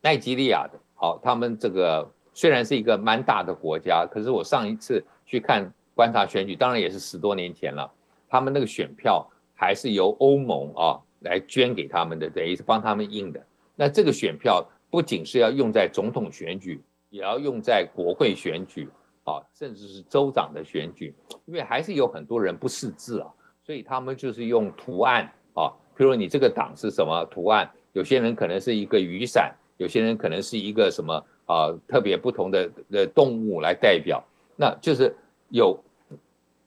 [0.01, 7.89] 奈及利亚的，好，他们这个虽然是一个蛮大的国家，可是我上一次去看观察选举，当然也是十多年前了，
[8.27, 9.25] 他们那个选票
[9.55, 13.41] 还是由欧盟啊来捐给他们的，等于是帮他们印的。
[13.79, 14.67] 那这个选票。
[14.91, 18.89] 不仅是要用在总统选举，也要用在国会选举
[19.23, 21.13] 啊，甚至是州长的选举，
[21.45, 23.27] 因为还是有很多人不识字啊，
[23.63, 34.23] 所以他们就是用图案啊，譬如你这个党是什么图案，有些人可能是一个雨伞，有些人可能是一个什么啊特别不同的的动物来代表，
[34.55, 35.15] 那就是
[35.49, 35.79] 有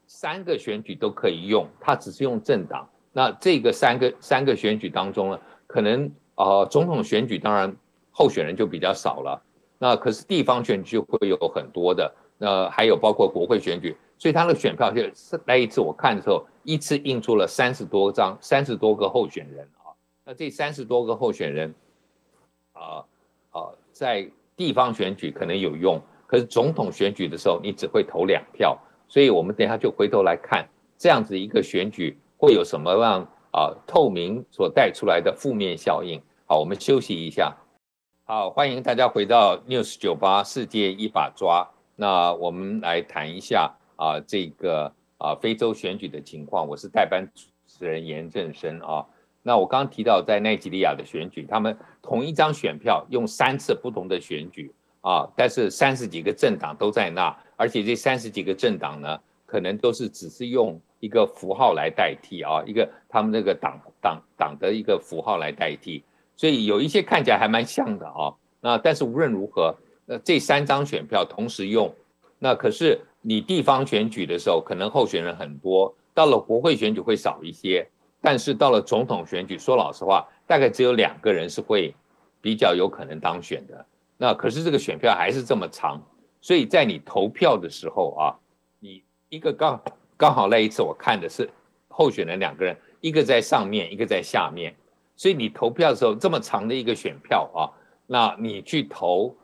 [0.07, 7.77] 三个选举都可以用，他只是用政党，那这个三个三个选举当中呢，可能啊总统选举当然。
[8.15, 9.43] 候选人就比较少了，
[9.79, 21.75] 那可是地方选举会有很多的，那还有包括国会选举，所以他的选票就是那一次我看的时候，一次印出了三十多张，三十多个候选人啊，那这三十多个候选人，
[22.75, 23.03] 啊
[23.51, 28.79] 啊，在地方选举可能有用，可是总统选举的时候你只会投两票，
[29.09, 30.69] 所以我们等下就回头来看
[30.99, 36.21] 这样子一个选举会有什么样啊透明所带出来的负面效应。
[36.47, 37.55] 好，我们休息一下。
[38.25, 41.67] 好，欢迎大家回到 News 九八世界一把抓。
[41.97, 46.67] 那我们来谈一下啊，这个啊非洲选举的情况。
[46.67, 49.07] 我是代班主持人严正生啊。
[49.43, 59.21] 那我刚刚提到在奈及利亚的选举，他们同一张选票用三次不同的选举啊，但是三十几个政党都在那，而且这三十几个政党呢，
[59.53, 66.03] 可能都是只是用一个符号来代替啊，一个他们那个党党党的一个符号来代替。
[66.39, 68.33] 所以有一些看起来还蛮像的啊，
[68.63, 69.77] 那但是无论如何，
[70.07, 71.95] 那这三张选票同时用，
[72.39, 77.87] 那可是你地方选举的时候，可能候选人很多，到了国会选举会少一些，
[78.23, 81.95] 但是到了总统选举，说老实话，大概只有两个人是会
[82.41, 83.85] 比较有可能当选的。
[84.17, 86.01] 那可是这个选票还是这么长，
[86.41, 88.23] 所以在你投票的时候啊，
[89.33, 89.83] 一个刚
[90.15, 91.49] 刚好那一次我看的是
[91.89, 94.75] 候选人两个人，一个在上面，一个在下面。
[95.17, 97.73] 所以你投票的时候，这么长的一个选票啊，
[98.07, 99.35] 那你去投，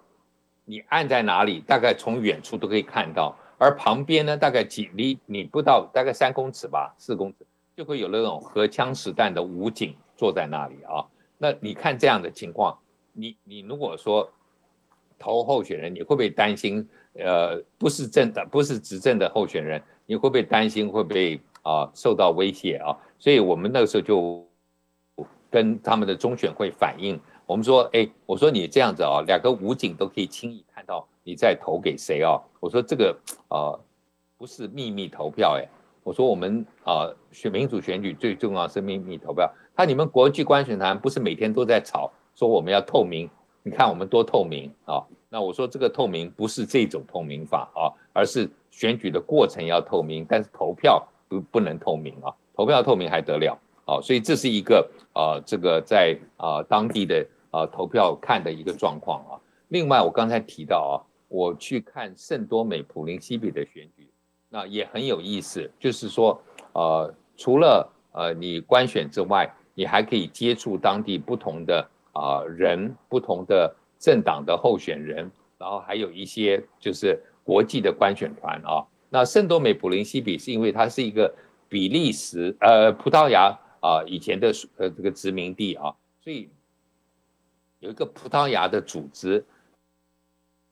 [0.67, 1.61] 你按在哪里？
[1.61, 11.01] 大概从远处都可以看到，而旁边呢，大概几离你不到大概三公尺吧，四公尺就会有那种荷枪实弹的武警坐在那里啊。
[11.39, 12.79] 那你看这样的情况，
[13.15, 14.31] 你你如果说
[15.19, 16.87] 投候选人，你会不会担心？
[17.15, 22.97] 呃，不是政的，不是执政的候选人，你会不会担心会被啊受到威胁啊？
[23.19, 24.47] 所以我们那个时候就。
[25.51, 32.39] 跟他们的中选会反映，我们说，哎，我说你这样子啊，两个武警都可以轻易看到你在投给谁啊？
[32.61, 33.73] 我说这个啊
[34.37, 35.67] 不是秘密投票，哎，
[36.03, 39.51] 我说我们啊选民主选举最重要是秘密投票。
[39.75, 43.27] 他你们国际观选团不是每天都在吵说我们要透明？
[43.63, 45.03] 你看我们多透明啊！
[45.29, 53.59] 那我说这个透明不是这种透明法啊，而是选举的过程要透明，但是投票不不能透明啊，投票透明还得了？
[53.85, 59.41] 啊，所以这是一个啊，这个在啊当地的啊投票看的一个状况啊。
[59.69, 60.95] 另外，我刚才提到啊，
[61.29, 64.09] 我去看圣多美普林西比的选举，
[64.49, 65.71] 那也很有意思。
[65.79, 66.41] 就是说，
[66.73, 78.87] 呃，除了呃你官选之外，你还可以接触当地不同的啊人、不同的政党的候选人，然后还有一些就是国际的官选团啊。
[79.11, 81.35] 那圣多美普林西比是因为它是一个
[81.69, 83.59] 比利时呃葡萄牙。
[83.81, 86.51] 啊，以前的呃这个殖民地啊，所以
[87.79, 89.47] 有一个葡萄牙的组织，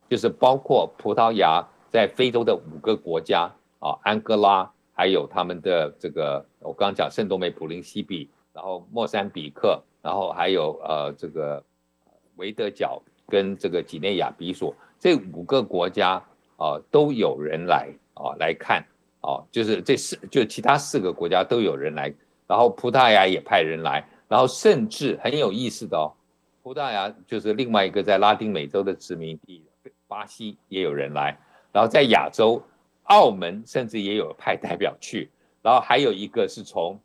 [0.08, 3.48] 就是包括葡萄牙在非洲的五个国家
[3.78, 11.62] 啊，安哥拉，还有他们的这个我刚刚讲圣多美普林西比，然后莫桑比克，然后还有呃这个
[12.34, 16.22] 维德角跟这个几内亚比索这五个国家
[16.56, 18.84] 啊，都有人来啊来看
[19.20, 22.12] 啊，就是这四就其他四个国家都有人来。
[22.48, 26.14] 然后葡萄牙也派人来，然后甚至很有意思的哦，
[26.62, 29.64] 葡萄牙就是另外一个在拉丁美洲的殖民地，
[30.06, 31.36] 巴西也有人来，
[31.72, 32.62] 然后在亚洲，
[33.06, 35.28] 澳门甚至也有派代表去，
[35.60, 36.96] 然后还有一个是从，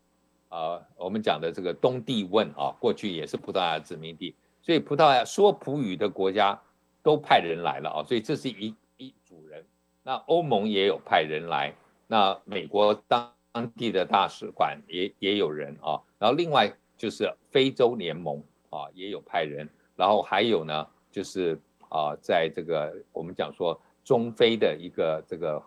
[0.49, 6.61] 呃，我们讲的这个东帝汶啊，过去也是葡萄牙殖民地，所以葡萄牙说葡语的国家
[7.03, 9.65] 都派人来了啊，所以这是一一组人，
[10.03, 11.73] 那欧盟也有派人来，
[12.07, 13.31] 那美国当。
[13.53, 21.59] 当地的大使馆也也有人啊，然后另外就是非洲联盟啊也有派人，然后还有呢就是
[21.89, 25.61] 啊，在这个我们讲说中非的一个这个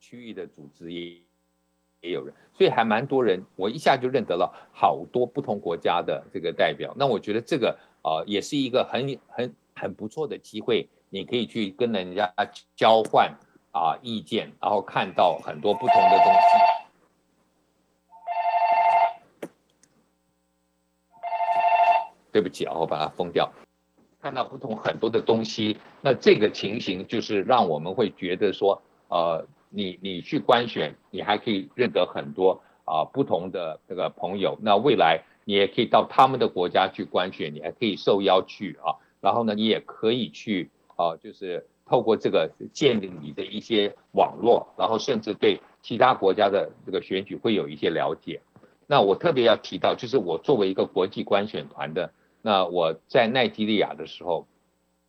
[0.00, 1.16] 区域的组织也
[2.00, 6.92] 也有人，所以还蛮多人，我一下就认得了好多不同国家的这个代表。
[6.98, 12.32] 那我觉得这个啊，也是一个很很很不错的机会，你可以去跟人家
[12.76, 13.34] 交换
[13.72, 16.66] 啊意见，然后看到很多不同的东西。
[22.30, 23.50] 对不起啊，我把它封掉。
[24.20, 34.56] 看到不同很多的东西，那这个情形就是让我们会觉得说，呃，你你去官选，你还可以认得很多啊不同的这个朋友。
[34.60, 38.98] 那未来你也可以到他们的国家去官选，你还可以受邀去啊。
[39.20, 48.40] 然后呢，你也可以去啊，就是透过这个建立你的一些网络，然后甚至对其他国家的这个选举会有一些了解。
[48.88, 52.12] 那我特别要提到，就是我作为一个国际观选团的。
[52.42, 54.48] 那我在奈及利亚的时候，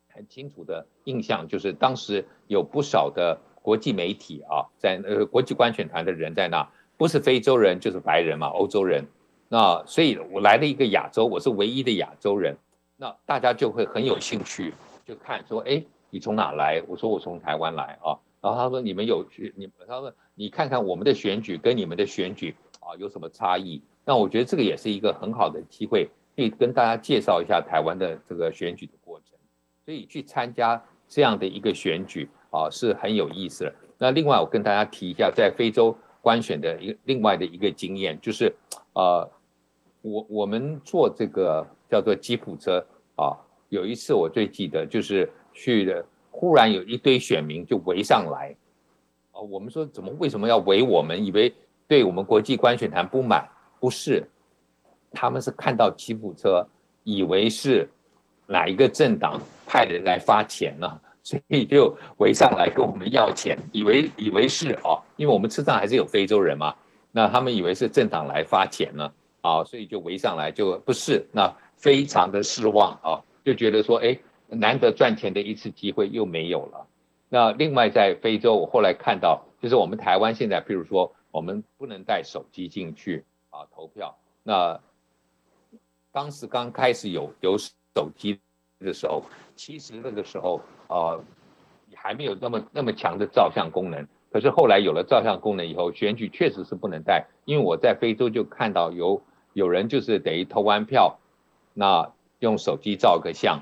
[0.07, 9.05] 很清楚的印象就是当时有不少的国际媒体啊，在呃国际观选团的人在那，不是非洲人就是白人嘛，欧洲人。
[9.47, 12.55] 那所以我来了一个亚洲，我是唯一的亚洲人，
[12.95, 14.73] 那大家就会很有兴趣，
[15.05, 16.81] 就看说，哎，你从哪来？
[16.87, 18.17] 我说我从台湾来啊。
[18.41, 23.81] 然后他说你们有去，你他说你看看我们的选举跟你们的选举啊有什么差异？
[24.05, 26.09] 那我觉得这个也是一个很好的机会。
[26.35, 29.35] 可以跟大家介绍一下台湾的这个选举的过程，
[29.83, 33.73] 所以去参加这样的一个选举啊是很有意思的。
[33.97, 38.55] 那另外我跟大家提一下，在非洲观选的一个另外的一个经验，就是
[38.93, 39.27] 呃，
[40.01, 42.85] 我我们坐这个叫做吉普车
[43.15, 43.35] 啊，
[43.69, 48.55] 有一次我最记得就是去的，忽然有一堆选民就围上来，
[49.31, 51.25] 啊，我们说怎么为什么要围我们？
[51.25, 51.53] 以为
[51.87, 53.47] 对我们国际观选团不满，
[53.79, 54.27] 不是。
[55.09, 56.67] 他们是看到吉普车，
[57.03, 57.89] 以为是
[58.45, 66.75] 哪一个政党派人来发钱呢， 所以就围上来跟我们要钱，以为以为是哦，因为我们车上还是有非洲人嘛，
[67.11, 69.11] 那他们以为是政党来发钱呢，
[69.41, 74.17] 啊所以就围上来，就不是，那非常的失望啊，就觉得说，哎，
[74.47, 76.87] 难得赚钱的一次机会又没有了。
[77.29, 84.79] 那另外在非洲，我后来看到，就是我们台湾现在，譬如说，我们不能带手机进去啊投票，那。
[86.09, 88.39] 当时刚开始有有手机
[88.79, 89.21] 的时候，
[89.55, 91.13] 其实那个时候啊
[91.93, 94.07] 还没有那么那么强的照相功能。
[94.31, 97.25] 可是后来有了照相功能以后，选举确实是不能带。
[97.45, 99.21] 因为我在非洲就看到有
[99.53, 101.17] 有人就是等于投完票，
[101.73, 103.59] 那用手机照个相，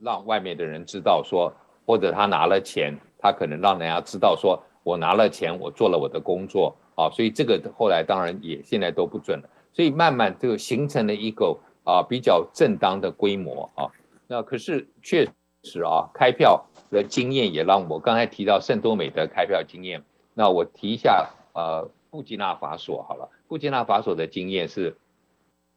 [0.00, 1.52] 让外面的人知道说，
[1.86, 7.08] 或者他拿了钱，他可能让人家知道说我拿了钱，我做了我的工作啊。
[7.10, 9.48] 所以这个后来当然也现在都不准了。
[9.72, 13.86] 所以慢慢这个形成了一个啊比较正当的规模啊，
[14.26, 15.24] 那可是确
[15.62, 20.02] 实啊开票的经验也让我刚才提到圣多美的开票经验，
[20.34, 24.96] 那我提一下呃布基纳法索好了，布基纳法索的经验是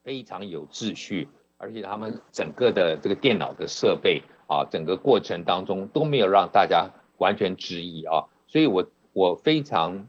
[0.03, 10.07] 非常有秩序，而且他们整个的这个电脑的设备啊，整个过程当中都没有让大家完全质疑啊，所以我我非常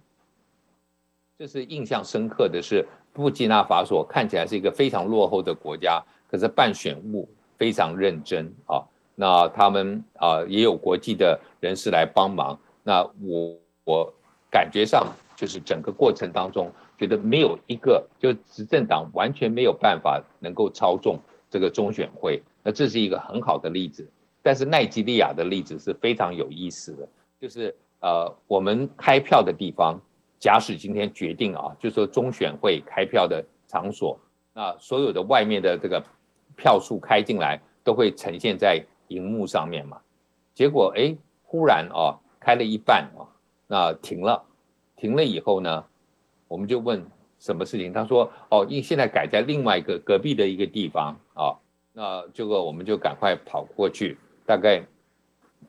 [1.39, 2.87] 这是印象深刻的是。
[3.17, 8.83] 布基纳法索看起来是一个非常落后的国家，可是办选务非常认真啊。
[9.15, 12.59] 那他们啊也有国际的人士来帮忙。
[12.83, 14.15] 那我我
[14.51, 15.07] 感觉上
[15.37, 22.43] 就是整个过程当中，觉得没有一个就执政党完全没有办法能够操纵这个中选会。
[22.62, 24.09] 那这是一个很好的例子。
[24.43, 27.09] 但是奈及利亚的例子是非常有意思的，
[27.41, 30.01] 就是呃我们开票的地方。
[30.41, 34.19] 假使今天决定啊，就说中选会开票的场所，
[34.53, 36.05] 那所有的外面的这个
[36.55, 40.01] 票数开进来都会呈现在荧幕上面嘛。
[40.55, 43.27] 结果哎，忽然哦，开了一半啊，
[43.67, 44.43] 那停了，
[44.97, 45.85] 停了以后呢，
[46.49, 47.05] 我们就问
[47.39, 47.93] 什么事情？
[47.93, 51.57] 他说哦，因现在改在另外一个隔壁的一个地方啊，
[51.93, 54.83] 那这个我们就赶快跑过去，大概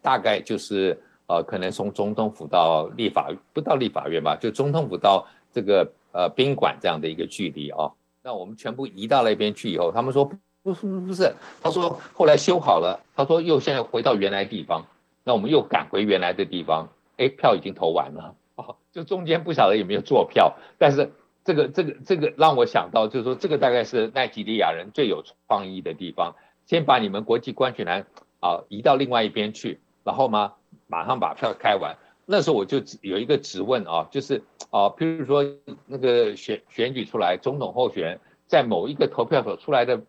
[0.02, 1.00] 大概就是。
[1.28, 7.92] 呃，可能从总统府到立法不到立法院吧，就总统府到这个呃宾馆这样的一个距离哦。
[8.22, 10.32] 那我们全部移到那边去以后，他们说
[10.66, 14.84] 不是不是，他说后来修好了，他说又现在回到原来地方，
[15.24, 21.12] 那我们又赶回原来的地方，哎，票已经投完了哦，就中间不晓得有没有坐票，但是
[21.44, 26.34] 这个这个这个让我想到，就是说这个大概是奈及利亚人最有创意的地方，
[26.66, 28.08] 先把你们国际观选团
[28.40, 30.54] 啊移到另外一边去，然后嘛？
[30.88, 31.96] 马上把票开完，
[32.26, 35.44] 那时候我就有一个质问啊，就是啊，譬如说
[35.86, 40.02] 那个选选举出来，总统候选人在某一个投票所出来的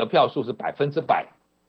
[0.00, 1.26] 得票数是百分之百，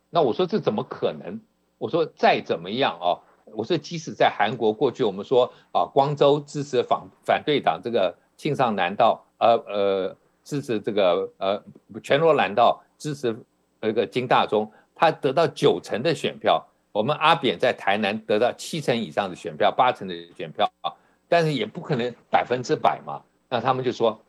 [0.09, 1.39] 那我说这怎么可能？
[1.77, 11.61] 我说再怎么样啊，我说即使在韩国过去我们说啊，光州支持反反对党这个庆尚南道，呃呃支持这个呃
[12.01, 13.35] 全罗南道支持
[13.81, 16.65] 那个金大中，他得到九成的选票。
[16.93, 20.93] 我们阿扁在台南得到七成以上的选票，八成的选票啊，
[21.27, 23.21] 但是也不可能百分之百嘛。
[23.49, 24.21] 那他们就说，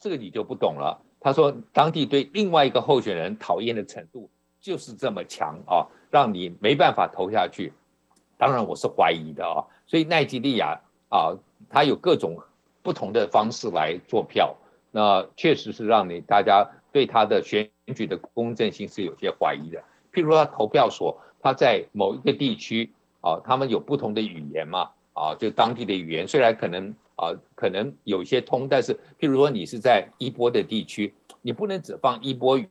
[0.00, 0.98] 这个你就不懂了。
[1.20, 4.28] 他说，当地对另外一个候选人讨厌的程度
[4.60, 7.72] 就是这么强啊，让你没办法投下去。
[8.36, 9.64] 当然我是怀疑的啊。
[9.86, 11.36] 所以奈及利亚啊，
[11.68, 12.36] 他有各种
[12.82, 14.56] 不同的方式来做票，
[14.90, 19.82] 那确实是让你大家对他的选举的公正性是有些怀疑的。
[20.12, 21.18] 譬如说他投票所。
[21.40, 31.12] 他在某一个地区啊，他们有不同的语言嘛啊，就当地的语言虽然可能啊可能有些通，但是譬如说你是在伊波的地区，
[31.42, 32.68] 你不能只放伊波语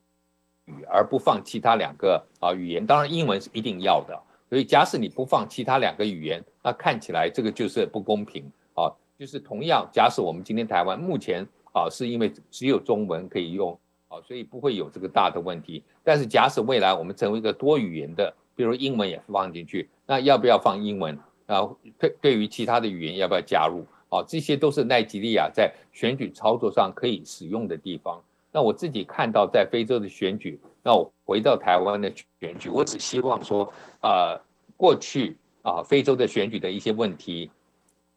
[0.89, 4.17] 而不放其他两个啊语言，当然英文是一定要的。
[4.49, 8.89] 所以假使你不放其他两个语言，那看起来这个就是不公平啊。
[9.19, 13.77] 就是同样，假使我们今天台湾目前啊是因为只有中文可以用
[14.07, 15.83] 啊，所以不会有这个大的问题。
[16.03, 21.17] 但是假使未来我们成为一个多语言的，比如英文也放进去，那要不要放英文？
[21.45, 23.85] 然后对对于其他的语言要不要加入？
[24.10, 28.22] 啊，这些都是奈及利亚在选举操作上可以使用的地方。
[28.51, 34.39] 那我自己看到在非洲的选举，那我回到台湾的选举，我只希望说，呃，
[34.76, 37.51] 过去啊非洲的选举的一些问题，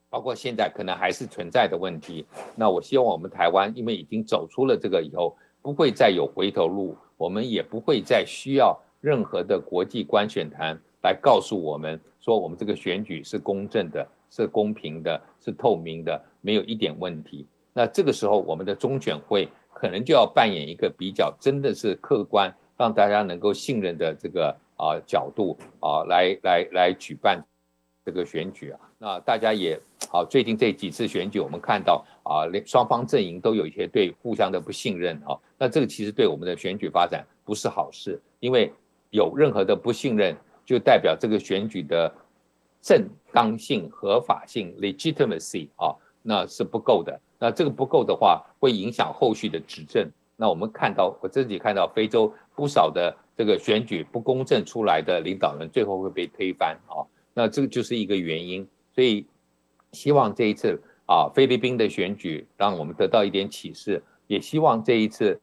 [0.08, 2.24] 包括现在可能还是存在的问题。
[2.54, 8.78] 那我希望我们台湾因为已经走出了这个以后，不会再有回头路，我们也不会再需要。
[9.02, 17.46] 任何的国际观选团来告诉我们说，我们这个选举是公正的、是公平的、是透明的，没有一点问题。
[17.72, 27.44] 那这个时候，我们的中选会可能就要扮演一个比较真的是客观，让大家能够信任的这个啊角度啊来来来举办
[28.04, 28.80] 这个选举啊。
[28.98, 29.78] 那大家也
[30.12, 35.36] 啊，最近这几次选举，我们看到啊，连双方阵营都有一些对互相的不信任啊。
[35.58, 38.72] 那这个其实对我们的选举发展不是好事，因为。
[39.12, 42.14] 有任何的不信任，就代表这个选举的
[42.80, 47.20] 正当性、合法性 （legitimacy） 啊，那是不够的。
[47.38, 50.10] 那这个不够的话，会影响后续的执政。
[50.36, 57.04] 那我们看到，我自己看到非洲不少的这个选举不公正出来的领导人，最后会被推翻啊。
[57.34, 58.66] 那这个就是一个原因。
[58.94, 59.26] 所以
[59.92, 65.40] 希望这一次啊，菲律宾的选举让我们得到一点启示，也希望这一次。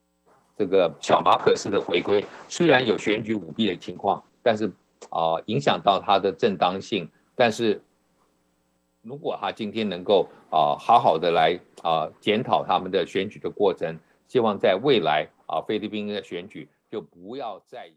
[0.59, 4.65] 这个小马可斯的回归虽然有选举舞弊的情况，但是
[5.11, 7.07] 啊影响到他的正当性。
[7.39, 7.79] 但是
[9.03, 13.95] 如果他今天能够啊好好的来啊检讨他们的选举的过程，
[14.27, 17.93] 希望在未来啊菲律宾的选举就不要再有。